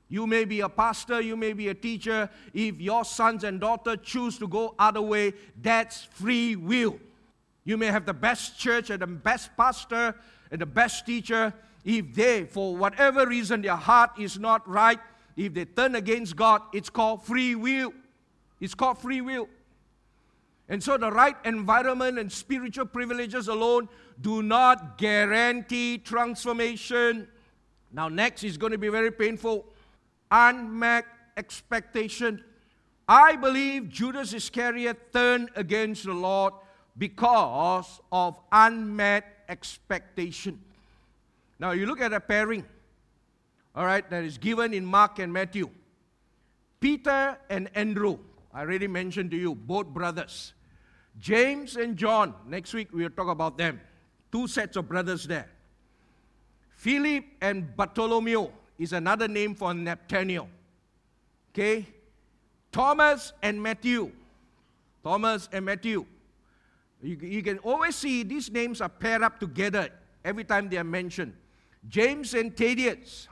[0.08, 2.30] You may be a pastor, you may be a teacher.
[2.54, 7.00] If your sons and daughters choose to go other way, that's free will.
[7.64, 10.16] You may have the best church and the best pastor
[10.52, 11.54] and the best teacher.
[11.86, 15.00] If they, for whatever reason, their heart is not right,
[15.38, 17.94] if they turn against God, it's called free will.
[18.60, 19.48] It's called free will.
[20.68, 23.90] And so the right environment and spiritual privileges alone
[24.22, 27.28] do not guarantee transformation.
[27.92, 29.66] Now, next is going to be very painful
[30.30, 31.06] unmet
[31.38, 32.44] expectation.
[33.08, 36.54] I believe Judas Iscariot turned against the Lord
[36.98, 40.62] because of unmet expectation.
[41.60, 42.64] Now, you look at a pairing,
[43.76, 45.70] all right, that is given in Mark and Matthew.
[46.80, 48.20] Peter and Andrew,
[48.54, 50.54] I already mentioned to you, both brothers.
[51.20, 53.82] James and John, next week we'll talk about them.
[54.32, 55.50] Two sets of brothers there.
[56.78, 60.48] Philip and Bartholomew is another name for Nathaniel.
[61.54, 61.86] Okay?
[62.72, 64.12] Thomas and Matthew.
[65.04, 66.06] Thomas and Matthew.
[67.02, 69.90] You, you can always see these names are paired up together
[70.24, 71.34] every time they are mentioned.
[71.88, 73.28] James and Thaddeus.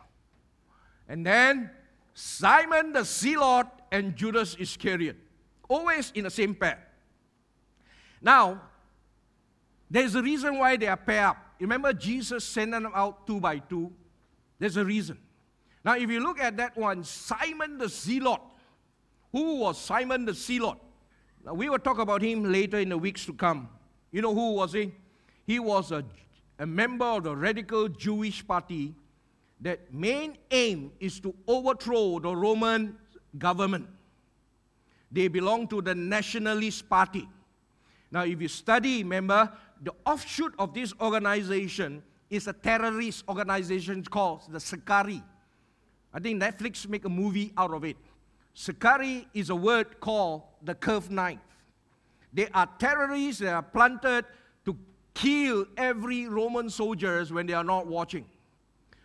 [1.09, 1.69] And then
[2.13, 5.17] Simon the Zealot and Judas Iscariot.
[5.67, 6.83] Always in the same pair.
[8.21, 8.61] Now,
[9.89, 11.37] there's a reason why they are paired up.
[11.59, 13.91] Remember, Jesus sent them out two by two?
[14.59, 15.17] There's a reason.
[15.83, 18.41] Now, if you look at that one, Simon the Zealot.
[19.31, 20.77] Who was Simon the Zealot?
[21.45, 23.69] Now, we will talk about him later in the weeks to come.
[24.11, 24.91] You know who was he?
[25.45, 26.03] He was a,
[26.59, 28.93] a member of the radical Jewish party
[29.61, 32.97] that main aim is to overthrow the Roman
[33.37, 33.87] government.
[35.11, 37.27] They belong to the Nationalist Party.
[38.11, 44.41] Now, if you study, remember, the offshoot of this organization is a terrorist organization called
[44.49, 45.23] the Sicarii.
[46.13, 47.97] I think Netflix make a movie out of it.
[48.59, 51.37] Sicarii is a word called the curved knife.
[52.33, 54.25] They are terrorists that are planted
[54.65, 54.75] to
[55.13, 58.25] kill every Roman soldiers when they are not watching.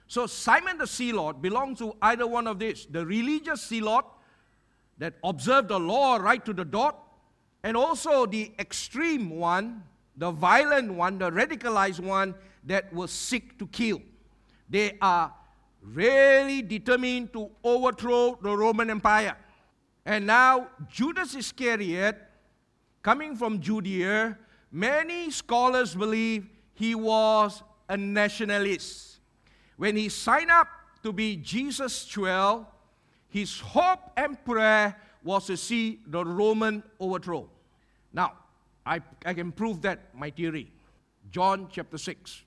[0.07, 4.07] So Simon the Zealot belongs to either one of these the religious zealot
[4.97, 6.99] that observed the law right to the dot,
[7.62, 9.83] and also the extreme one,
[10.17, 12.35] the violent one, the radicalized one
[12.65, 14.01] that will seek to kill.
[14.71, 15.35] They are
[15.83, 19.37] really determined to overthrow the Roman Empire.
[20.05, 22.21] And now Judas Iscariot,
[23.03, 24.37] coming from Judea,
[24.71, 29.19] many scholars believe he was a nationalist.
[29.77, 30.69] When he signed up
[31.03, 32.67] to be Jesus' 12,
[33.29, 37.49] his hope and prayer was to see the Roman overthrow.
[38.12, 38.33] Now,
[38.85, 40.71] I, I can prove that, my theory.
[41.31, 42.43] John chapter 6.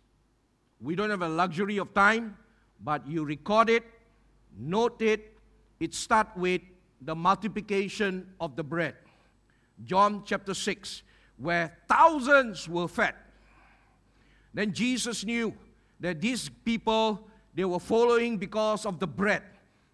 [0.81, 2.37] We don't have a luxury of time,
[2.83, 3.83] but you record it,
[4.57, 5.31] note it.
[5.79, 6.61] It starts with
[7.05, 8.95] the multiplication of the bread.
[9.83, 11.03] John chapter 6,
[11.37, 13.13] where thousands were fed.
[14.53, 15.53] Then Jesus knew
[15.99, 19.41] that these people they were following because of the bread.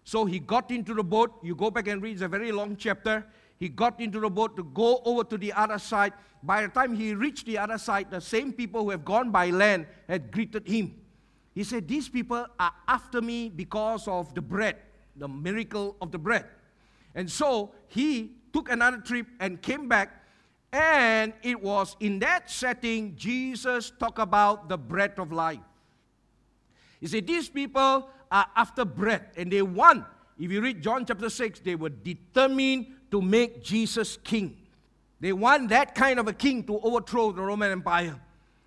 [0.04, 1.32] So he got into the boat.
[1.44, 3.24] You go back and read, it's a very long chapter.
[3.58, 6.12] He got into the boat to go over to the other side.
[6.42, 9.50] By the time he reached the other side, the same people who have gone by
[9.50, 10.96] land had greeted him.
[11.54, 14.76] He said, These people are after me because of the bread,
[15.14, 16.46] the miracle of the bread.
[17.14, 20.18] And so he took another trip and came back.
[20.72, 25.60] And it was in that setting Jesus talked about the bread of life.
[27.00, 30.04] He said, These people are after bread and they want,
[30.38, 34.56] if you read John chapter 6, they were determined to make Jesus king.
[35.20, 38.18] They want that kind of a king to overthrow the Roman Empire.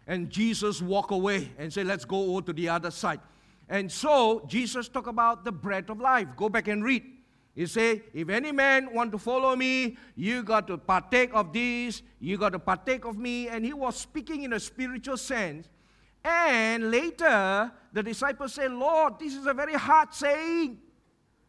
[0.07, 3.19] And Jesus walked away and said, Let's go over to the other side.
[3.67, 6.27] And so Jesus talked about the bread of life.
[6.37, 7.03] Go back and read.
[7.55, 12.01] He said, If any man want to follow me, you got to partake of this,
[12.19, 13.47] you got to partake of me.
[13.47, 15.69] And he was speaking in a spiritual sense
[16.25, 20.79] and later, the disciples say, Lord, this is a very hard saying.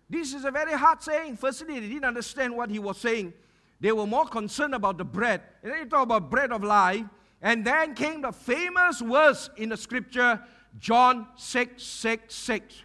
[0.08, 1.38] This is a very hard saying.
[1.38, 3.32] Firstly, they didn't understand what he was saying.
[3.80, 5.40] They were more concerned about the bread.
[5.62, 7.06] And then he talked about bread of life.
[7.40, 10.42] And then came the famous verse in the scripture,
[10.78, 12.82] John 6, 6, 6.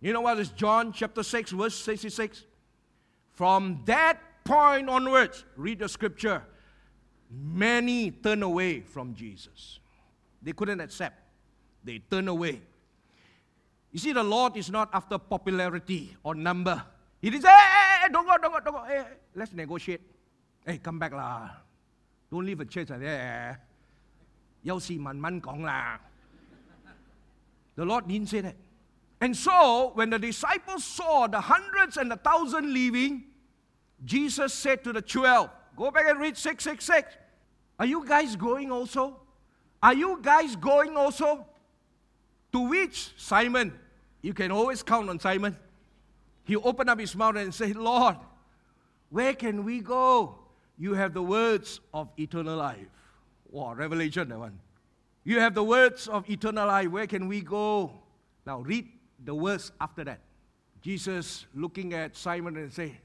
[0.00, 2.44] You know what is John chapter 6, verse 66?
[3.37, 6.43] From that point onwards, read the scripture,
[7.29, 9.79] many turn away from Jesus.
[10.41, 11.17] They couldn't accept.
[11.83, 12.61] They turned away.
[13.91, 16.83] You see, the Lord is not after popularity or number.
[17.21, 18.83] He didn't say, hey, hey, don't go, don't go, don't go.
[18.83, 19.05] Hey,
[19.35, 20.01] let's negotiate.
[20.65, 21.49] Hey, come back lah.
[22.31, 23.59] Don't leave a church like that.
[24.63, 25.99] 有事慢慢讲啦.
[27.75, 28.55] The Lord didn't say that.
[29.20, 33.24] And so, when the disciples saw the hundreds and the thousand leaving,
[34.04, 37.16] Jesus said to the twelve, Go back and read 666.
[37.78, 39.20] Are you guys going also?
[39.80, 41.46] Are you guys going also?
[42.52, 43.72] To which Simon,
[44.20, 45.56] you can always count on Simon.
[46.42, 48.16] He opened up his mouth and said, Lord,
[49.10, 50.38] where can we go?
[50.78, 52.88] You have the words of eternal life.
[53.50, 54.58] Wow, revelation, that one.
[55.22, 56.88] You have the words of eternal life.
[56.88, 57.92] Where can we go?
[58.46, 58.88] Now read
[59.24, 60.20] the words after that.
[60.80, 62.98] Jesus looking at Simon and say,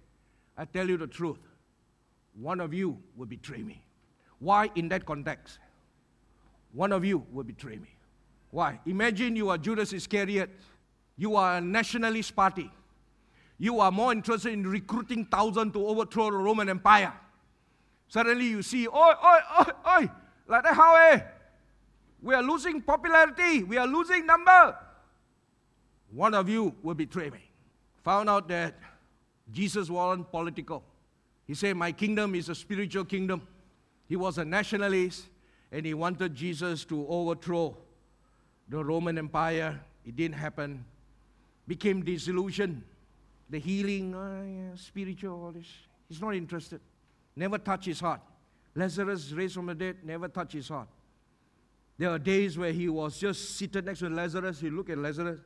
[0.57, 1.39] I tell you the truth.
[2.39, 3.83] One of you will betray me.
[4.39, 5.59] Why in that context?
[6.73, 7.89] one of you will betray me.
[8.51, 8.79] Why?
[8.85, 10.49] Imagine you are Judas Iscariot.
[11.15, 12.69] You are a nationalist party.
[13.57, 17.13] You are more interested in recruiting thousands to overthrow the Roman Empire.
[18.07, 20.09] Suddenly you see, oi, oi, oi, oi,
[20.47, 21.21] like that how eh?
[22.21, 23.63] We are losing popularity.
[23.63, 24.75] We are losing number.
[26.13, 27.49] One of you will betray me.
[28.03, 28.75] Found out that
[29.51, 30.83] Jesus wasn't political.
[31.47, 33.41] He said, My kingdom is a spiritual kingdom.
[34.07, 35.27] He was a nationalist
[35.71, 37.75] and he wanted Jesus to overthrow
[38.69, 39.79] the Roman Empire.
[40.05, 40.85] It didn't happen.
[41.67, 42.83] Became disillusioned.
[43.49, 45.67] The healing, uh, yeah, spiritual, all this.
[46.07, 46.79] He's not interested.
[47.35, 48.21] Never touch his heart.
[48.75, 50.87] Lazarus raised from the dead, never touch his heart.
[51.97, 54.59] There are days where he was just seated next to Lazarus.
[54.59, 55.39] He looked at Lazarus.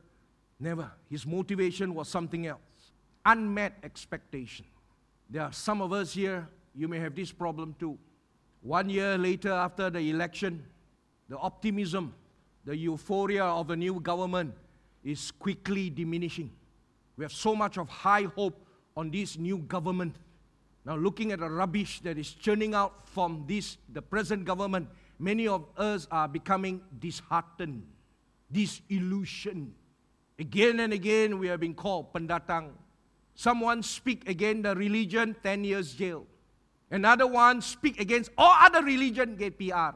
[0.60, 0.90] Never.
[1.08, 2.60] His motivation was something else.
[3.24, 4.66] Unmet expectation.
[5.30, 7.98] There are some of us here, you may have this problem too.
[8.62, 10.64] One year later, after the election,
[11.28, 12.14] the optimism,
[12.64, 14.54] the euphoria of the new government
[15.04, 16.50] is quickly diminishing.
[17.16, 18.64] We have so much of high hope
[18.96, 20.16] on this new government.
[20.84, 25.46] Now, looking at the rubbish that is churning out from this, the present government, many
[25.46, 27.86] of us are becoming disheartened,
[28.50, 29.74] disillusioned.
[30.38, 32.70] Again and again, we have been called pendatang.
[33.34, 36.26] Someone speak against the religion, 10 years jail.
[36.90, 39.94] Another one speak against all other religion, get PR.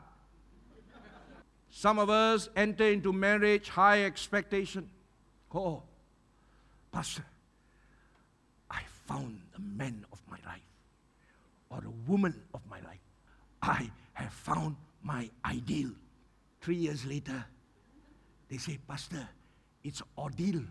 [1.71, 4.91] Some of us enter into marriage, high expectation.
[5.55, 5.83] Oh,
[6.91, 7.25] Pastor,
[8.71, 10.61] I found the man of my life
[11.71, 13.01] or the woman of my life.
[13.63, 15.91] I have found my ideal.
[16.61, 17.45] Three years later,
[18.51, 19.27] they say, Pastor,
[19.85, 20.63] it's ordeal.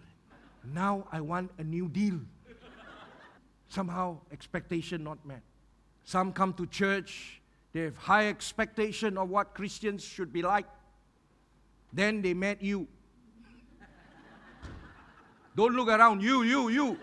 [0.73, 2.19] Now I want a new deal.
[3.67, 5.41] Somehow, expectation not met.
[6.03, 7.41] Some come to church,
[7.73, 10.65] they have high expectation of what Christians should be like.
[11.93, 12.87] Then they met you.
[15.55, 16.97] Don't look around, you, you, you.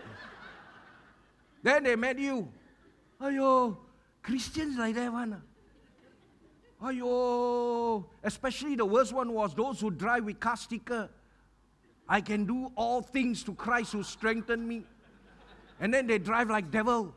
[1.61, 2.47] Then they met you.
[3.21, 3.77] Ayo,
[4.23, 5.41] Christians like that one.
[6.81, 6.87] Ah.
[6.87, 11.09] Ayo, especially the worst one was those who drive with car sticker.
[12.09, 14.83] I can do all things to Christ who strengthened me.
[15.79, 17.13] And then they drive like devil.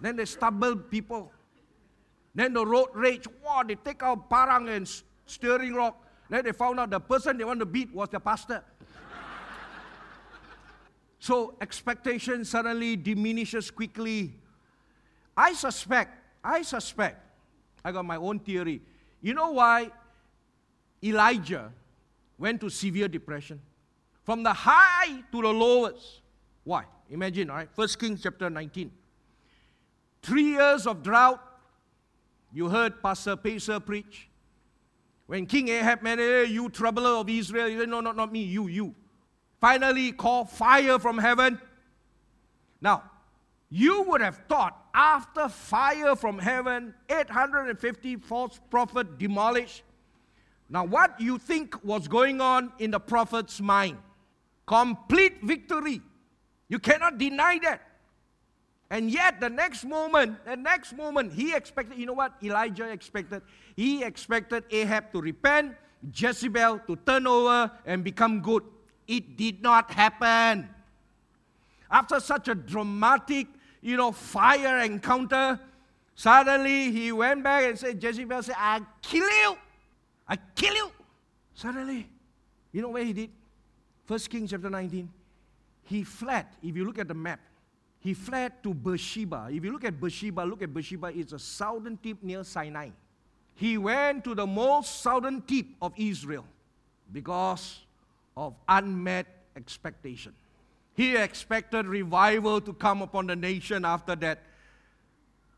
[0.00, 1.30] Then they stumble people.
[2.34, 3.26] Then the road rage.
[3.44, 4.90] Wow, they take out parang and
[5.26, 6.02] steering rock.
[6.30, 8.64] Then they found out the person they want to beat was the pastor.
[11.18, 14.34] so expectation suddenly diminishes quickly.
[15.36, 17.20] I suspect, I suspect,
[17.84, 18.80] I got my own theory.
[19.20, 19.90] You know why
[21.04, 21.70] Elijah
[22.38, 23.60] went to severe depression?
[24.24, 26.20] From the high to the lowest.
[26.64, 26.84] Why?
[27.10, 27.68] Imagine, all right?
[27.72, 28.90] First Kings chapter 19.
[30.22, 31.40] Three years of drought.
[32.52, 34.28] You heard Pastor Pacer preach.
[35.26, 38.32] When King Ahab met, eh, hey, you troubler of Israel, he said, no, not, not
[38.32, 38.94] me, you, you.
[39.60, 41.60] Finally called fire from heaven.
[42.80, 43.02] Now,
[43.68, 49.82] you would have thought after fire from heaven, 850 false prophets demolished.
[50.68, 53.98] Now, what you think was going on in the prophet's mind?
[54.66, 56.00] Complete victory.
[56.68, 57.82] You cannot deny that.
[58.90, 63.42] And yet, the next moment, the next moment, he expected, you know what Elijah expected?
[63.74, 65.74] He expected Ahab to repent,
[66.14, 68.62] Jezebel to turn over and become good.
[69.08, 70.68] It did not happen.
[71.90, 73.48] After such a dramatic,
[73.80, 75.60] you know, fire encounter,
[76.14, 79.56] suddenly he went back and said, Jezebel said, I kill you.
[80.28, 80.90] I kill you.
[81.54, 82.08] Suddenly,
[82.72, 83.30] you know where he did?
[84.04, 85.08] First Kings chapter 19.
[85.84, 86.46] He fled.
[86.62, 87.40] If you look at the map,
[88.00, 89.48] he fled to Beersheba.
[89.50, 92.90] If you look at Beersheba, look at Beersheba, it's a southern tip near Sinai.
[93.54, 96.44] He went to the most southern tip of Israel
[97.12, 97.80] because
[98.36, 100.34] of unmet expectation.
[100.94, 104.42] He expected revival to come upon the nation after that,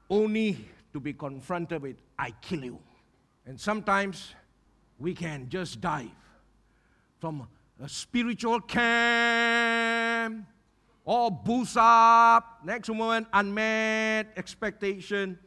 [0.08, 2.78] only to be confronted with, I kill you.
[3.46, 4.34] And sometimes
[4.98, 6.10] we can just dive
[7.20, 7.48] from
[7.82, 10.44] a spiritual camp
[11.08, 12.60] all boost up.
[12.64, 15.38] Next moment, unmet expectation.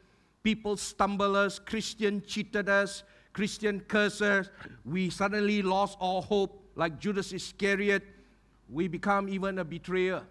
[0.42, 1.60] People stumble us.
[1.60, 3.04] Christian cheated us.
[3.32, 4.50] Christian cursed
[4.84, 8.02] We suddenly lost all hope, like Judas Iscariot.
[8.68, 10.22] We become even a betrayer.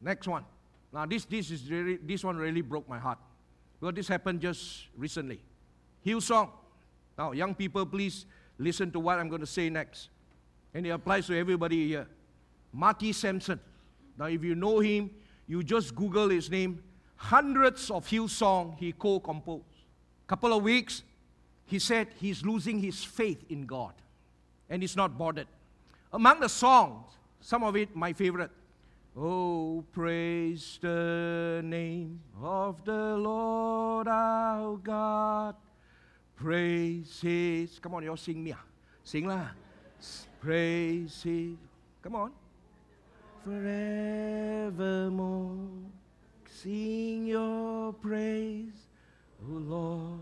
[0.00, 0.44] Next one.
[0.90, 3.18] Now, this, this, is really, this one really broke my heart.
[3.78, 5.42] Because this happened just recently.
[6.04, 6.48] Hillsong.
[7.18, 8.24] Now, young people, please
[8.58, 10.08] listen to what I'm going to say next.
[10.74, 12.06] And it applies to everybody here.
[12.72, 13.60] Marty Sampson.
[14.18, 15.10] Now, if you know him,
[15.46, 16.82] you just Google his name.
[17.16, 19.64] Hundreds of Hillsong he co-composed.
[20.26, 21.02] Couple of weeks,
[21.66, 23.92] he said he's losing his faith in God,
[24.70, 25.46] and he's not bothered.
[26.12, 27.04] Among the songs,
[27.40, 28.50] some of it my favorite.
[29.16, 35.54] Oh, praise the name of the Lord our God.
[36.36, 37.78] Praise His.
[37.78, 38.54] Come on, y'all sing me.
[39.04, 39.48] Sing lah.
[40.40, 41.56] Praise His
[42.02, 42.32] Come on.
[43.44, 44.70] Forevermore,
[46.48, 48.88] sing your praise,
[49.42, 50.20] O Lord,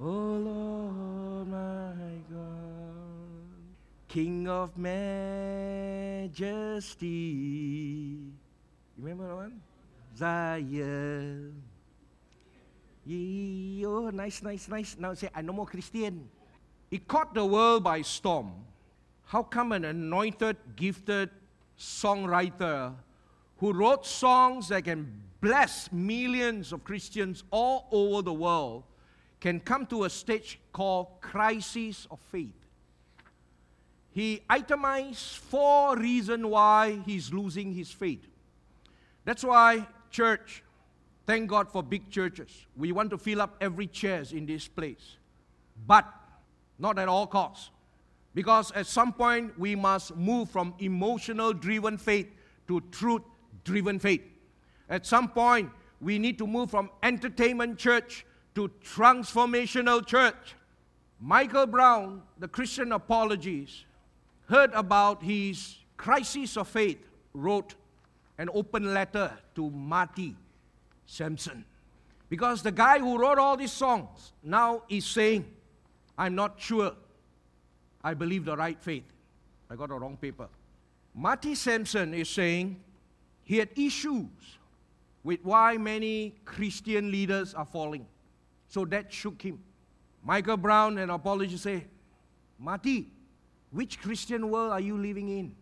[0.00, 3.74] O Lord my God,
[4.08, 5.08] King of majesty.
[8.96, 9.60] Remember that one?
[10.16, 11.71] Zion.
[13.04, 14.96] Ye, oh, nice, nice, nice.
[14.98, 16.28] Now say, I'm no more Christian.
[16.90, 18.52] It caught the world by storm.
[19.24, 21.30] How come an anointed, gifted
[21.78, 22.94] songwriter
[23.58, 28.84] who wrote songs that can bless millions of Christians all over the world
[29.40, 32.54] can come to a stage called crisis of faith?
[34.12, 38.28] He itemized four reasons why he's losing his faith.
[39.24, 40.62] That's why, church,
[41.26, 42.66] thank God for big churches.
[42.76, 45.16] We want to fill up every chairs in this place.
[45.86, 46.06] But
[46.78, 47.70] not at all costs.
[48.34, 52.28] Because at some point we must move from emotional driven faith
[52.68, 53.22] to truth
[53.64, 54.22] driven faith.
[54.88, 55.70] At some point
[56.00, 60.56] we need to move from entertainment church to transformational church.
[61.20, 63.84] Michael Brown, the Christian apologist,
[64.48, 66.98] heard about his crisis of faith,
[67.32, 67.74] wrote
[68.38, 70.36] an open letter to Marty
[71.06, 71.64] Sampson.
[72.28, 75.44] Because the guy who wrote all these songs now is saying,
[76.16, 76.92] I'm not sure
[78.02, 79.04] I believe the right faith.
[79.70, 80.48] I got the wrong paper.
[81.14, 82.80] Marty Sampson is saying
[83.44, 84.28] he had issues
[85.22, 88.06] with why many Christian leaders are falling.
[88.68, 89.60] So that shook him.
[90.24, 91.84] Michael Brown, an apologist, say,
[92.58, 93.08] Marty,
[93.70, 95.54] which Christian world are you living in?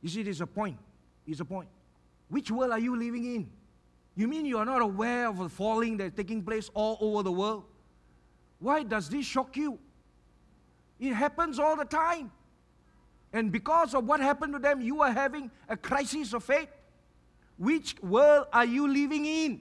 [0.00, 0.78] You see, there's a point.
[1.26, 1.68] It's a point.
[2.28, 3.50] Which world are you living in?
[4.16, 7.32] You mean you are not aware of the falling that's taking place all over the
[7.32, 7.64] world?
[8.58, 9.78] Why does this shock you?
[10.98, 12.32] It happens all the time.
[13.34, 16.68] And because of what happened to them, you are having a crisis of faith.
[17.58, 19.60] Which world are you living in?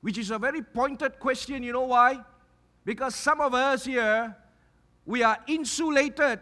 [0.00, 1.64] Which is a very pointed question.
[1.64, 2.20] You know why?
[2.84, 4.36] Because some of us here,
[5.04, 6.38] we are insulated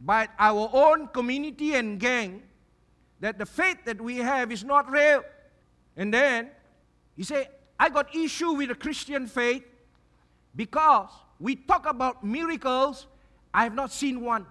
[0.00, 2.42] by our own community and gang
[3.20, 5.22] that the faith that we have is not real.
[5.96, 6.50] And then
[7.16, 9.64] he said, I got issue with the Christian faith
[10.54, 13.06] because we talk about miracles,
[13.52, 14.46] I have not seen one.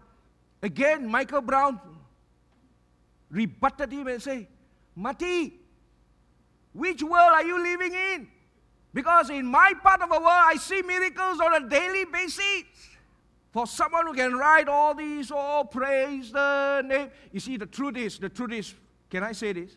[0.62, 1.80] Again, Michael Brown
[3.30, 4.48] rebutted him and said,
[4.96, 5.60] Marty,
[6.74, 8.28] which world are you living in?
[8.94, 12.64] Because in my part of the world, I see miracles on a daily basis.
[13.52, 17.10] For someone who can write all these, oh, praise the name.
[17.32, 18.74] You see, the truth is, the truth is,
[19.10, 19.76] can I say this?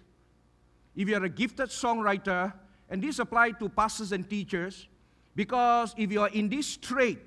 [0.96, 2.52] If you're a gifted songwriter,
[2.88, 4.86] and this applies to pastors and teachers,
[5.34, 7.18] because if you are in this trade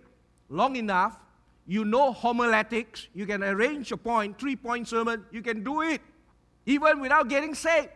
[0.49, 1.19] long enough,
[1.65, 6.01] you know homiletics, you can arrange a point, three point sermon, you can do it
[6.65, 7.89] even without getting saved.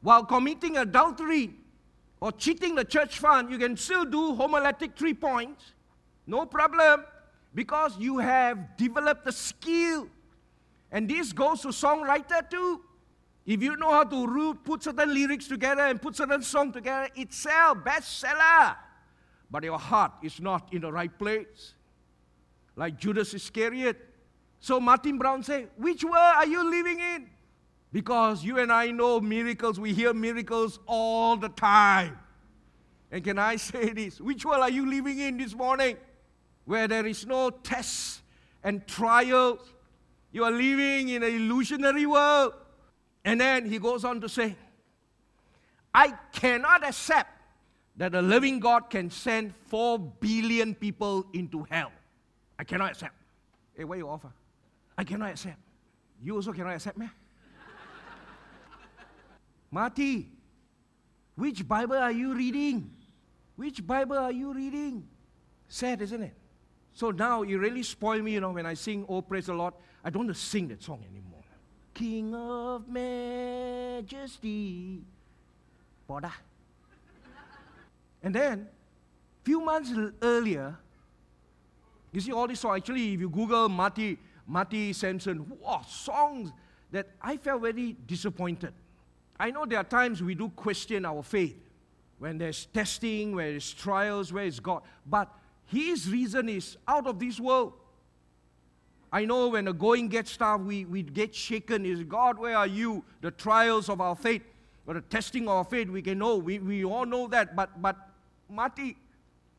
[0.00, 1.54] While committing adultery
[2.20, 5.72] or cheating the church fund, you can still do homiletic three points.
[6.26, 7.04] No problem
[7.54, 10.08] because you have developed the skill.
[10.90, 12.82] And this goes to songwriter too.
[13.44, 17.32] If you know how to put certain lyrics together and put certain song together, it
[17.32, 18.76] sells bestseller
[19.52, 21.74] but your heart is not in the right place.
[22.74, 23.98] Like Judas Iscariot.
[24.58, 27.28] So Martin Brown said, Which world are you living in?
[27.92, 32.18] Because you and I know miracles, we hear miracles all the time.
[33.10, 34.18] And can I say this?
[34.22, 35.98] Which world are you living in this morning?
[36.64, 38.22] Where there is no tests
[38.64, 39.74] and trials.
[40.32, 42.54] You are living in an illusionary world.
[43.24, 44.56] And then he goes on to say,
[45.94, 47.30] I cannot accept
[47.96, 51.92] that a living God can send 4 billion people into hell.
[52.58, 53.14] I cannot accept.
[53.74, 54.32] Hey, what you offer?
[54.96, 55.58] I cannot accept.
[56.22, 57.08] You also cannot accept me?
[59.70, 60.28] Marty,
[61.34, 62.90] which Bible are you reading?
[63.56, 65.06] Which Bible are you reading?
[65.68, 66.34] Sad, isn't it?
[66.94, 69.74] So now you really spoil me, you know, when I sing Oh Praise the Lord.
[70.04, 71.31] I don't want to sing that song anymore.
[71.94, 73.82] King of Majesty.
[76.08, 76.32] Boda.
[78.22, 78.68] And then,
[79.44, 80.76] few months earlier,
[82.12, 86.52] you see all this So Actually, if you Google Marty, Marty Sampson, wow, songs
[86.90, 88.72] that I felt very disappointed.
[89.40, 91.56] I know there are times we do question our faith
[92.18, 94.82] when there's testing, where there's trials, where is God.
[95.04, 95.28] But
[95.66, 97.72] his reason is out of this world.
[99.12, 101.84] I know when the going gets tough, we, we get shaken.
[101.84, 103.04] Is God, where are you?
[103.20, 104.42] The trials of our faith,
[104.86, 106.36] or the testing of our faith, we can know.
[106.36, 107.54] We, we all know that.
[107.54, 107.96] But, but
[108.48, 108.96] Marty,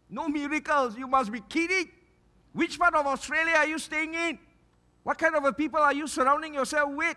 [0.10, 0.98] no miracles.
[0.98, 1.92] You must be kidding.
[2.54, 4.40] Which part of Australia are you staying in?
[5.04, 7.16] What kind of a people are you surrounding yourself with?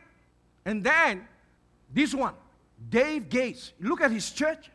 [0.64, 1.26] And then
[1.92, 2.34] this one,
[2.90, 3.72] Dave Gates.
[3.80, 4.70] Look at his church.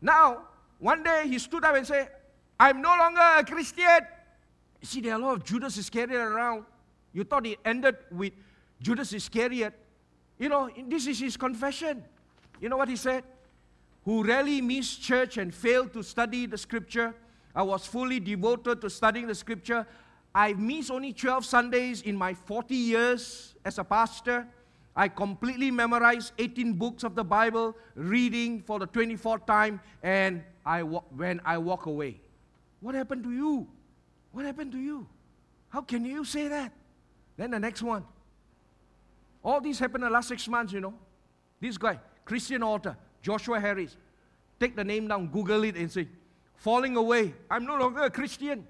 [0.00, 0.42] Now,
[0.78, 2.10] one day he stood up and said,
[2.60, 4.06] I'm no longer a Christian.
[4.82, 6.64] See, there are a lot of Judas Iscariot around.
[7.12, 8.32] You thought it ended with
[8.80, 9.74] Judas Iscariot.
[10.38, 12.04] You know, this is his confession.
[12.60, 13.24] You know what he said?
[14.04, 17.14] Who rarely missed church and failed to study the scripture.
[17.54, 19.86] I was fully devoted to studying the scripture.
[20.34, 24.46] I missed only 12 Sundays in my 40 years as a pastor.
[24.96, 30.82] I completely memorized 18 books of the Bible, reading for the 24th time, and I
[30.82, 32.20] wa- when I walk away.
[32.80, 33.68] What happened to you?
[34.32, 35.06] What happened to you?
[35.68, 36.72] How can you say that?
[37.36, 38.04] Then the next one.
[39.44, 40.94] All this happened in the last six months, you know.
[41.60, 43.96] This guy, Christian author, Joshua Harris.
[44.60, 46.08] Take the name down, Google it, and say,
[46.56, 47.34] Falling away.
[47.50, 48.64] I'm no longer a Christian.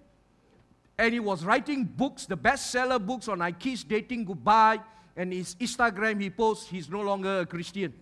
[0.96, 4.80] And he was writing books, the bestseller books on I Kiss Dating Goodbye
[5.16, 7.92] and his Instagram, he posts he's no longer a Christian.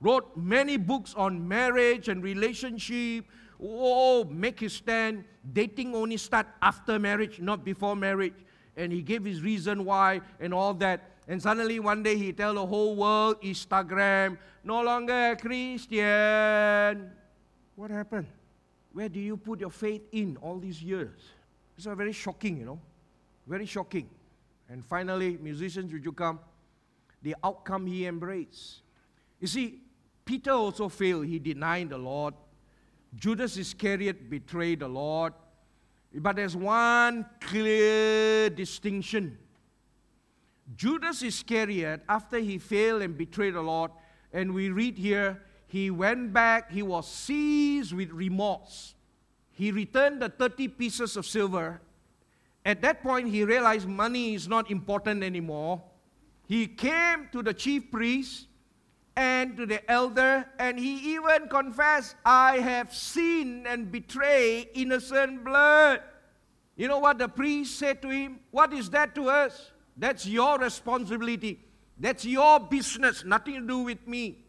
[0.00, 3.24] Wrote many books on marriage and relationship.
[3.60, 5.24] Oh, make his stand.
[5.52, 8.34] Dating only start after marriage, not before marriage.
[8.76, 11.10] And he gave his reason why and all that.
[11.28, 17.10] And suddenly one day he tell the whole world, Instagram, no longer a Christian.
[17.74, 18.26] What happened?
[18.92, 21.20] Where do you put your faith in all these years?
[21.76, 22.80] It's a very shocking, you know.
[23.46, 24.08] Very shocking.
[24.68, 26.40] And finally, musicians, would you come?
[27.22, 28.82] The outcome he embraced.
[29.40, 29.82] You see,
[30.24, 31.26] Peter also failed.
[31.26, 32.34] He denied the Lord.
[33.14, 35.32] Judas Iscariot betrayed the Lord.
[36.16, 39.38] But there's one clear distinction.
[40.76, 43.90] Judas Iscariot, after he failed and betrayed the Lord,
[44.32, 48.94] and we read here, he went back, he was seized with remorse.
[49.52, 51.80] He returned the 30 pieces of silver
[52.66, 55.80] at that point, he realized money is not important anymore.
[56.48, 58.48] He came to the chief priest
[59.16, 66.02] and to the elder, and he even confessed, I have sinned and betrayed innocent blood.
[66.76, 68.40] You know what the priest said to him?
[68.50, 69.72] What is that to us?
[69.96, 71.60] That's your responsibility.
[71.98, 74.44] That's your business, nothing to do with me.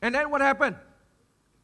[0.00, 0.76] And then what happened?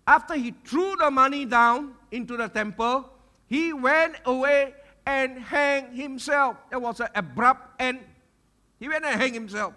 [0.06, 3.08] After he threw the money down into the temple,
[3.46, 4.74] he went away
[5.06, 6.56] and hanged himself.
[6.70, 8.00] That was an abrupt end.
[8.78, 9.72] He went and hanged himself.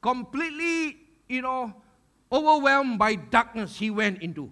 [0.00, 0.96] Completely,
[1.28, 1.72] you know,
[2.32, 4.50] overwhelmed by darkness, he went into.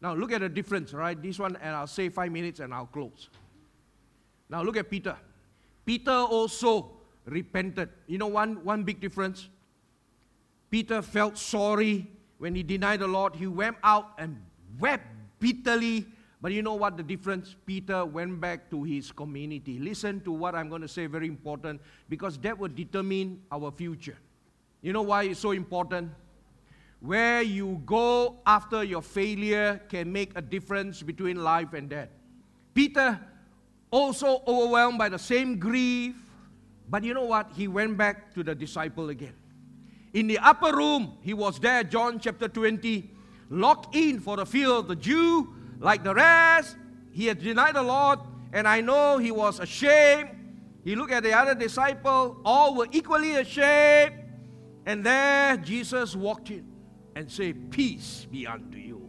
[0.00, 1.20] Now look at the difference, right?
[1.20, 3.28] This one, and I'll say five minutes and I'll close.
[4.48, 5.16] Now look at Peter.
[5.84, 6.90] Peter also
[7.26, 7.88] repented.
[8.06, 9.48] You know one, one big difference?
[10.70, 12.06] Peter felt sorry
[12.38, 13.36] when he denied the Lord.
[13.36, 14.40] He went out and
[14.78, 15.06] wept
[15.38, 16.06] bitterly
[16.44, 17.56] but you know what the difference?
[17.64, 19.78] Peter went back to his community.
[19.78, 24.18] Listen to what I'm going to say, very important, because that will determine our future.
[24.82, 26.12] You know why it's so important?
[27.04, 32.08] Where you go after your failure can make a difference between life and death.
[32.72, 33.20] Peter,
[33.90, 36.16] also overwhelmed by the same grief,
[36.88, 37.50] but you know what?
[37.54, 39.34] He went back to the disciple again.
[40.14, 43.10] In the upper room, he was there, John chapter 20,
[43.50, 46.74] locked in for the fear of the Jew like the rest,
[47.12, 48.18] he had denied the Lord,
[48.54, 50.30] and I know he was ashamed.
[50.82, 54.14] He looked at the other disciple, all were equally ashamed.
[54.86, 56.73] And there Jesus walked in
[57.14, 59.08] and say, Peace be unto you.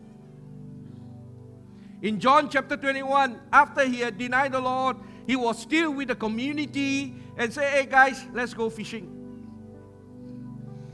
[2.01, 6.16] In John chapter 21, after he had denied the Lord, he was still with the
[6.16, 9.12] community and said, Hey guys, let's go fishing.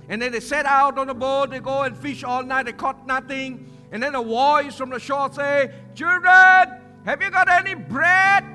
[0.07, 2.73] And then they set out on the boat, they go and fish all night, they
[2.73, 3.69] caught nothing.
[3.91, 8.45] And then a voice from the shore say, Children, have you got any bread?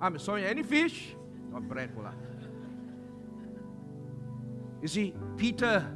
[0.00, 1.14] I'm sorry, any fish?
[1.52, 2.12] Not bread pula.
[4.82, 5.86] You see, Peter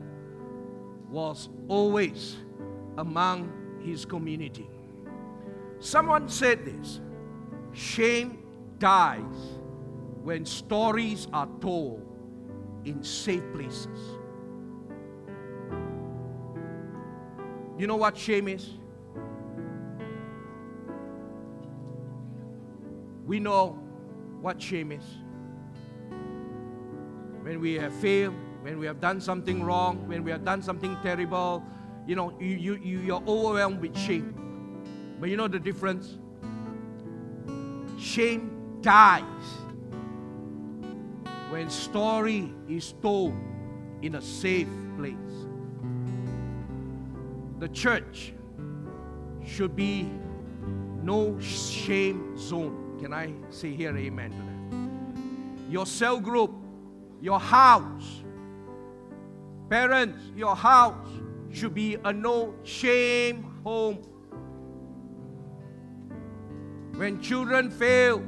[1.14, 2.38] was always
[2.98, 3.48] among
[3.80, 4.68] his community.
[5.78, 7.00] Someone said this
[7.72, 8.38] shame
[8.78, 9.22] dies
[10.24, 12.04] when stories are told
[12.84, 14.00] in safe places.
[17.78, 18.70] You know what shame is?
[23.24, 23.78] We know
[24.40, 25.04] what shame is.
[27.42, 28.34] When we have failed,
[28.64, 31.62] when we have done something wrong, when we have done something terrible,
[32.06, 35.16] you know, you, you, you, you're overwhelmed with shame.
[35.20, 36.16] But you know the difference?
[38.00, 39.22] Shame dies
[41.50, 43.34] when story is told
[44.00, 45.14] in a safe place
[47.58, 48.32] the church
[49.44, 50.08] should be
[51.02, 52.98] no shame zone.
[52.98, 55.70] Can I say here amen to that?
[55.70, 56.50] your cell group,
[57.20, 58.23] your house,
[59.74, 60.94] parents, your house
[61.50, 63.96] should be a no shame home.
[66.94, 68.18] When children fail,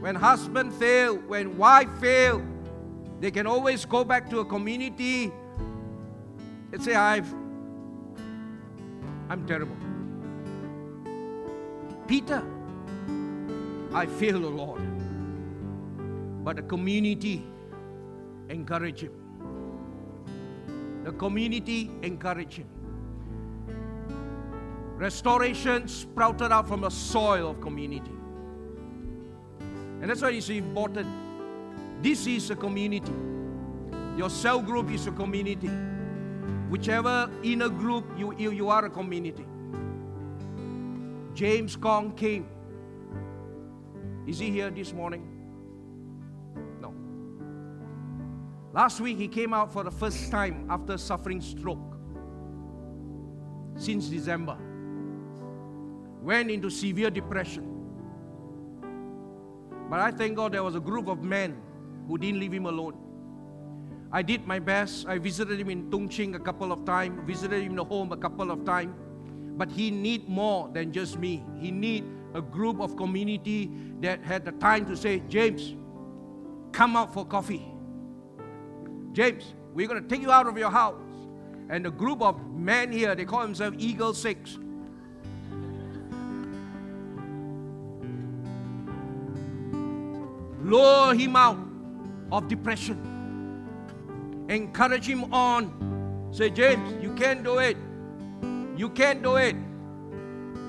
[0.00, 2.42] when husband fail, when wife fail,
[3.20, 5.30] they can always go back to a community
[6.72, 7.32] and say, I've
[9.30, 9.76] I'm terrible.
[12.08, 12.42] Peter,
[13.94, 14.82] I failed the Lord.
[16.44, 17.46] But the community
[18.48, 19.21] encouraged him.
[21.18, 22.68] Community encouraged him.
[24.96, 28.12] Restoration sprouted out from the soil of community.
[30.00, 31.08] And that's why it's important.
[32.02, 33.12] This is a community.
[34.16, 35.70] Your cell group is a community.
[36.68, 39.44] Whichever inner group you, you, you are a community.
[41.34, 42.46] James Kong came.
[44.26, 45.31] Is he here this morning?
[48.72, 51.96] Last week he came out for the first time after suffering stroke
[53.76, 54.56] since December.
[56.22, 57.68] Went into severe depression.
[59.90, 61.60] But I thank God there was a group of men
[62.08, 62.96] who didn't leave him alone.
[64.10, 65.06] I did my best.
[65.06, 68.12] I visited him in Tung Shin a couple of times, visited him in the home
[68.12, 68.94] a couple of times.
[69.56, 71.44] But he need more than just me.
[71.58, 72.04] He need
[72.34, 73.70] a group of community
[74.00, 75.74] that had the time to say, James,
[76.72, 77.71] come out for coffee.
[79.12, 80.96] James, we're going to take you out of your house.
[81.68, 84.58] And a group of men here, they call themselves Eagle Six.
[90.62, 91.58] Lure him out
[92.30, 92.98] of depression.
[94.48, 96.28] Encourage him on.
[96.30, 97.76] Say, James, you can't do it.
[98.76, 99.56] You can't do it.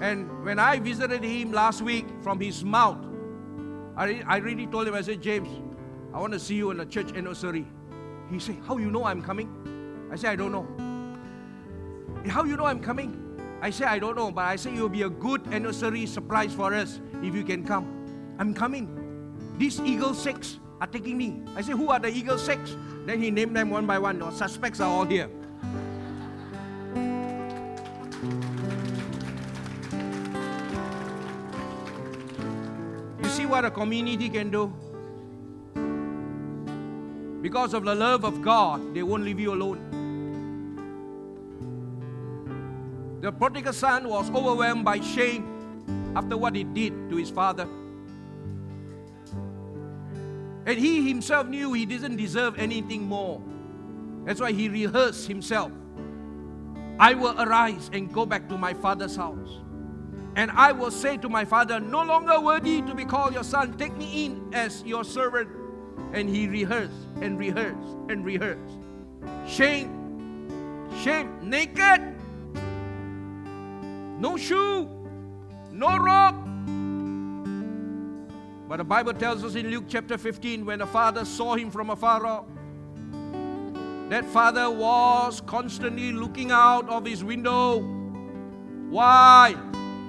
[0.02, 2.98] And when I visited him last week from his mouth,
[3.96, 5.48] I, I really told him, I said, James,
[6.14, 7.66] I want to see you in the church anniversary.
[8.34, 9.48] He said, How you know I'm coming?
[10.12, 10.66] I said, I don't know.
[12.28, 13.20] How you know I'm coming?
[13.62, 16.54] I said, I don't know, but I said, It will be a good anniversary surprise
[16.54, 18.36] for us if you can come.
[18.40, 18.90] I'm coming.
[19.60, 21.44] These Eagle Six are taking me.
[21.56, 22.76] I said, Who are the Eagle Six?
[23.06, 24.18] Then he named them one by one.
[24.18, 25.30] The suspects are all here.
[33.22, 34.74] You see what a community can do?
[37.44, 39.82] Because of the love of God, they won't leave you alone.
[43.20, 47.68] The prodigal son was overwhelmed by shame after what he did to his father.
[50.66, 53.42] And he himself knew he didn't deserve anything more.
[54.24, 55.74] That's why he rehearsed himself.
[56.98, 59.60] I will arise and go back to my father's house.
[60.38, 63.78] And I will say to my father, No longer worthy to be called your son,
[63.78, 65.50] take me in as your servant.
[66.14, 68.78] And he rehearsed and rehearsed and rehearsed.
[69.48, 72.02] Shame, shame, naked,
[74.20, 74.90] no shoe,
[75.72, 76.44] no robe,
[78.74, 81.92] but the Bible tells us in Luke chapter 15 when the father saw him from
[81.92, 82.46] afar off,
[84.10, 87.82] that father was constantly looking out of his window.
[88.90, 89.56] Why?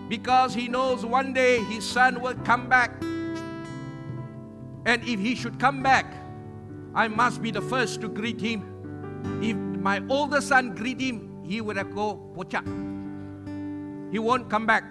[0.08, 3.02] Because he knows one day his son will come back.
[4.86, 6.06] And if he should come back,
[6.94, 8.62] I must be the first to greet him.
[9.42, 12.62] If my older son greet him, he would have go pocha.
[14.12, 14.84] He won't come back.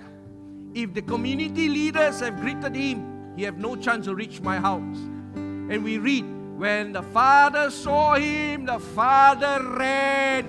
[0.74, 4.98] If the community leaders have greeted him, he have no chance to reach my house.
[5.36, 6.26] And we read,
[6.58, 10.48] when the father saw him, the father ran.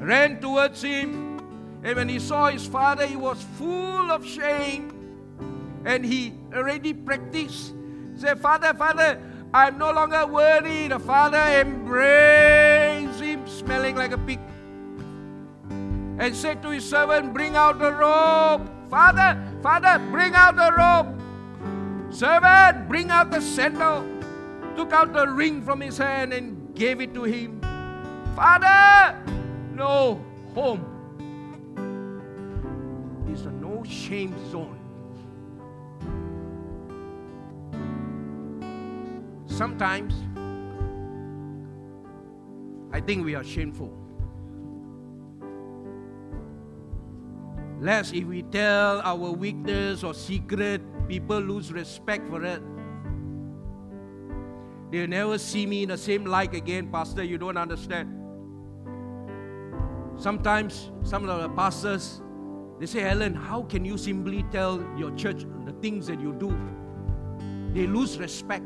[0.00, 1.38] Ran towards him.
[1.82, 4.92] And when he saw his father, he was full of shame.
[5.84, 7.74] And he already practiced.
[8.16, 9.20] Say, Father, Father,
[9.52, 10.88] I'm no longer worthy.
[10.88, 14.40] The father embraced him, smelling like a pig.
[16.18, 18.68] And said to his servant, Bring out the robe.
[18.90, 21.14] Father, Father, bring out the robe.
[22.12, 24.04] Servant, bring out the sandal.
[24.76, 27.60] Took out the ring from his hand and gave it to him.
[28.34, 29.18] Father,
[29.74, 30.20] no
[30.54, 30.84] home.
[33.28, 34.77] It's a no shame zone.
[39.58, 40.14] Sometimes
[42.92, 43.92] I think we are shameful.
[47.80, 52.62] Lest if we tell our weakness or secret, people lose respect for it.
[54.92, 57.24] They'll never see me in the same light again, Pastor.
[57.24, 58.14] You don't understand.
[60.16, 62.22] Sometimes some of the pastors
[62.78, 66.56] they say, Helen, how can you simply tell your church the things that you do?
[67.74, 68.64] they lose respect.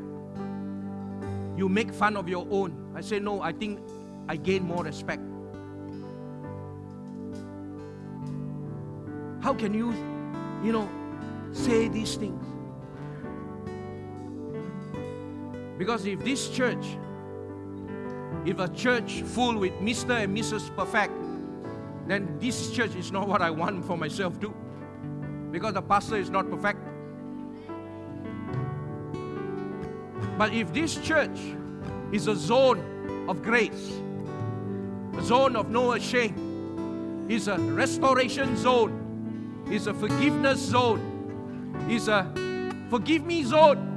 [1.57, 2.92] You make fun of your own.
[2.94, 3.80] I say, no, I think
[4.28, 5.22] I gain more respect.
[9.40, 9.92] How can you,
[10.64, 10.88] you know,
[11.53, 12.44] say these things?
[15.78, 16.96] Because if this church,
[18.46, 20.22] if a church full with Mr.
[20.22, 20.74] and Mrs.
[20.76, 21.12] Perfect,
[22.07, 24.55] then this church is not what I want for myself too.
[25.50, 26.78] Because the pastor is not perfect.
[30.38, 31.38] But if this church
[32.12, 33.92] is a zone of grace,
[35.16, 41.00] a zone of no shame, is a restoration zone, is a forgiveness zone,
[41.88, 42.26] is a
[42.90, 43.88] forgive me zone,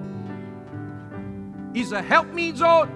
[1.74, 2.90] is a help me zone,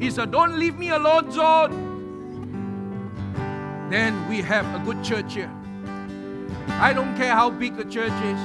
[0.00, 1.94] is a don't leave me alone zone,
[3.90, 5.50] then we have a good church here.
[6.80, 8.40] I don't care how big the church is,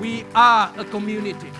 [0.00, 1.50] we are a community.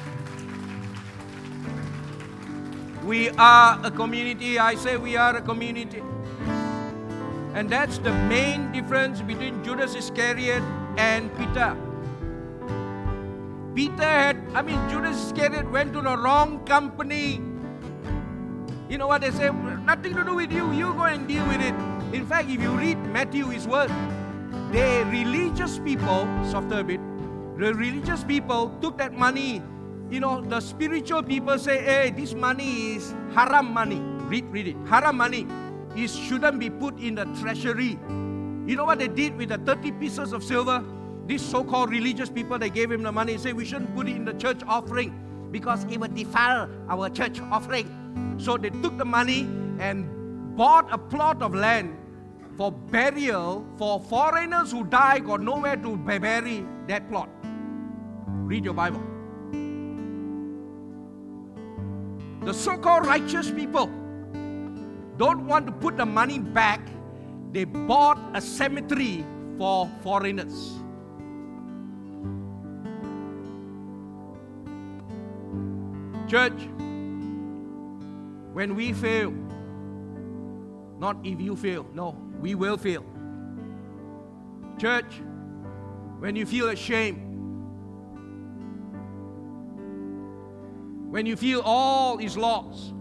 [3.06, 4.58] We are a community.
[4.58, 6.02] I say we are a community.
[7.54, 10.62] And that's the main difference between Judas Iscariot
[10.98, 11.76] and Peter.
[13.76, 17.40] Peter had, I mean, Judas Iscariot went to the wrong company.
[18.88, 19.50] You know what they say?
[19.84, 20.72] Nothing to do with you.
[20.72, 21.74] You go and deal with it.
[22.12, 23.92] In fact, if you read Matthew, his word,
[24.72, 27.00] the religious people, softer a bit,
[27.56, 29.62] the religious people took that money
[30.10, 34.00] you know, the spiritual people say, hey, this money is haram money.
[34.28, 34.76] Read, read it.
[34.86, 35.46] Haram money.
[35.96, 37.98] It shouldn't be put in the treasury.
[38.66, 40.84] You know what they did with the 30 pieces of silver?
[41.26, 44.08] These so called religious people, they gave him the money and say, we shouldn't put
[44.08, 48.36] it in the church offering because it would defile our church offering.
[48.38, 49.40] So they took the money
[49.80, 51.96] and bought a plot of land
[52.56, 57.28] for burial for foreigners who die, got nowhere to bury that plot.
[58.26, 59.15] Read your Bible.
[62.46, 63.86] The so called righteous people
[65.16, 66.80] don't want to put the money back.
[67.50, 69.24] They bought a cemetery
[69.58, 70.74] for foreigners.
[76.28, 76.68] Church,
[78.52, 79.32] when we fail,
[81.00, 83.04] not if you fail, no, we will fail.
[84.78, 85.20] Church,
[86.20, 87.25] when you feel ashamed,
[91.16, 92.92] when you feel all is lost,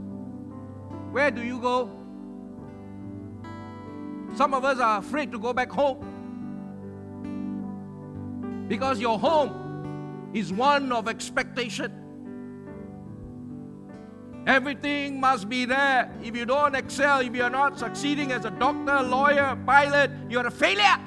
[1.11, 1.91] where do you go?
[4.37, 5.99] Some of us are afraid to go back home
[8.69, 11.91] because your home is one of expectation.
[14.47, 16.09] Everything must be there.
[16.23, 20.51] If you don't excel, if you're not succeeding as a doctor, lawyer, pilot, you're a
[20.51, 21.01] failure.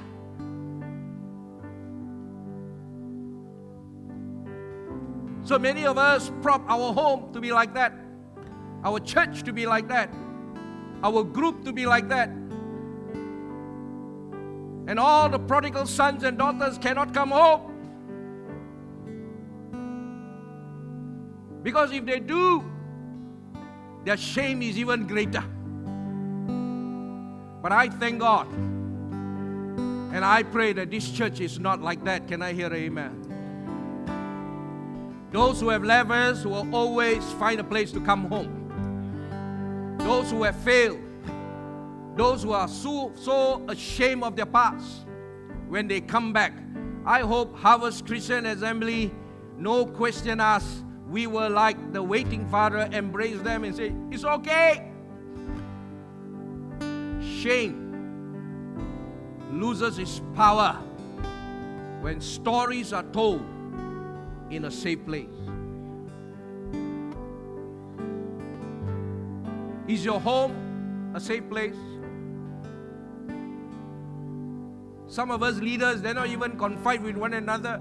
[5.49, 7.95] So many of us prop our home to be like that,
[8.85, 10.11] our church to be like that,
[11.03, 12.29] our group to be like that.
[14.89, 17.63] And all the prodigal sons and daughters cannot come home.
[21.63, 22.63] Because if they do,
[24.05, 25.45] their shame is even greater.
[27.63, 28.53] But I thank God.
[30.13, 32.29] And I pray that this church is not like that.
[32.29, 33.28] Can I hear amen?
[35.31, 39.97] Those who have left us will always find a place to come home.
[39.99, 41.01] Those who have failed,
[42.17, 45.07] those who are so, so ashamed of their past,
[45.69, 46.55] when they come back,
[47.05, 49.11] I hope Harvest Christian Assembly,
[49.59, 54.91] no question us, we will like the waiting father, embrace them and say, It's okay.
[57.21, 57.85] Shame
[59.53, 60.73] loses its power
[62.01, 63.43] when stories are told
[64.51, 65.27] in a safe place.
[69.87, 71.75] Is your home a safe place?
[75.07, 77.81] Some of us leaders, they're not even confide with one another.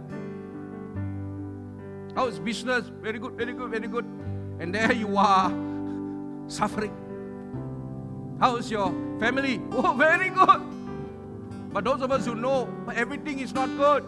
[2.16, 2.88] How's business?
[3.02, 4.06] Very good, very good, very good.
[4.60, 5.52] And there you are,
[6.48, 6.96] suffering.
[8.40, 8.90] How's your
[9.20, 9.62] family?
[9.72, 10.62] Oh, very good.
[11.74, 14.06] But those of us who know everything is not good,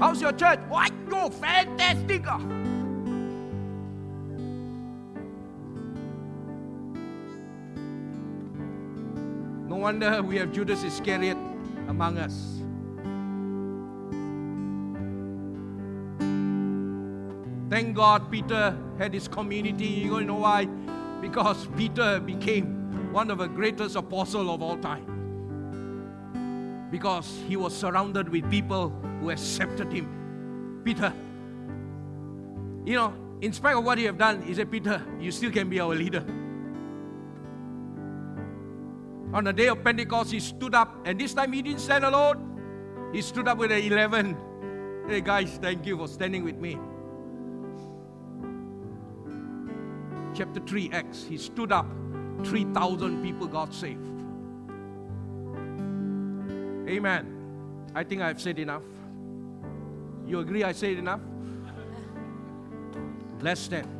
[0.00, 0.60] How's your church?
[0.70, 2.24] Oh, fantastic.
[2.26, 2.38] Ah.
[9.68, 11.36] No wonder we have Judas Iscariot
[11.88, 12.62] among us.
[17.68, 19.86] Thank God Peter had his community.
[19.86, 20.66] You know why?
[21.20, 25.04] Because Peter became one of the greatest apostles of all time.
[26.90, 30.82] Because he was surrounded with people who accepted him.
[30.84, 31.12] Peter,
[32.84, 35.68] you know, in spite of what you have done, he said, Peter, you still can
[35.68, 36.24] be our leader.
[39.34, 43.10] On the day of Pentecost, he stood up, and this time he didn't stand alone.
[43.12, 44.36] He stood up with the 11.
[45.08, 46.78] Hey, guys, thank you for standing with me.
[50.34, 51.86] Chapter 3, Acts, he stood up.
[52.44, 54.00] 3,000 people got saved.
[56.88, 57.32] Amen.
[57.94, 58.82] I think I've said enough.
[60.26, 61.20] You agree I said enough?
[63.40, 63.95] Let's stand.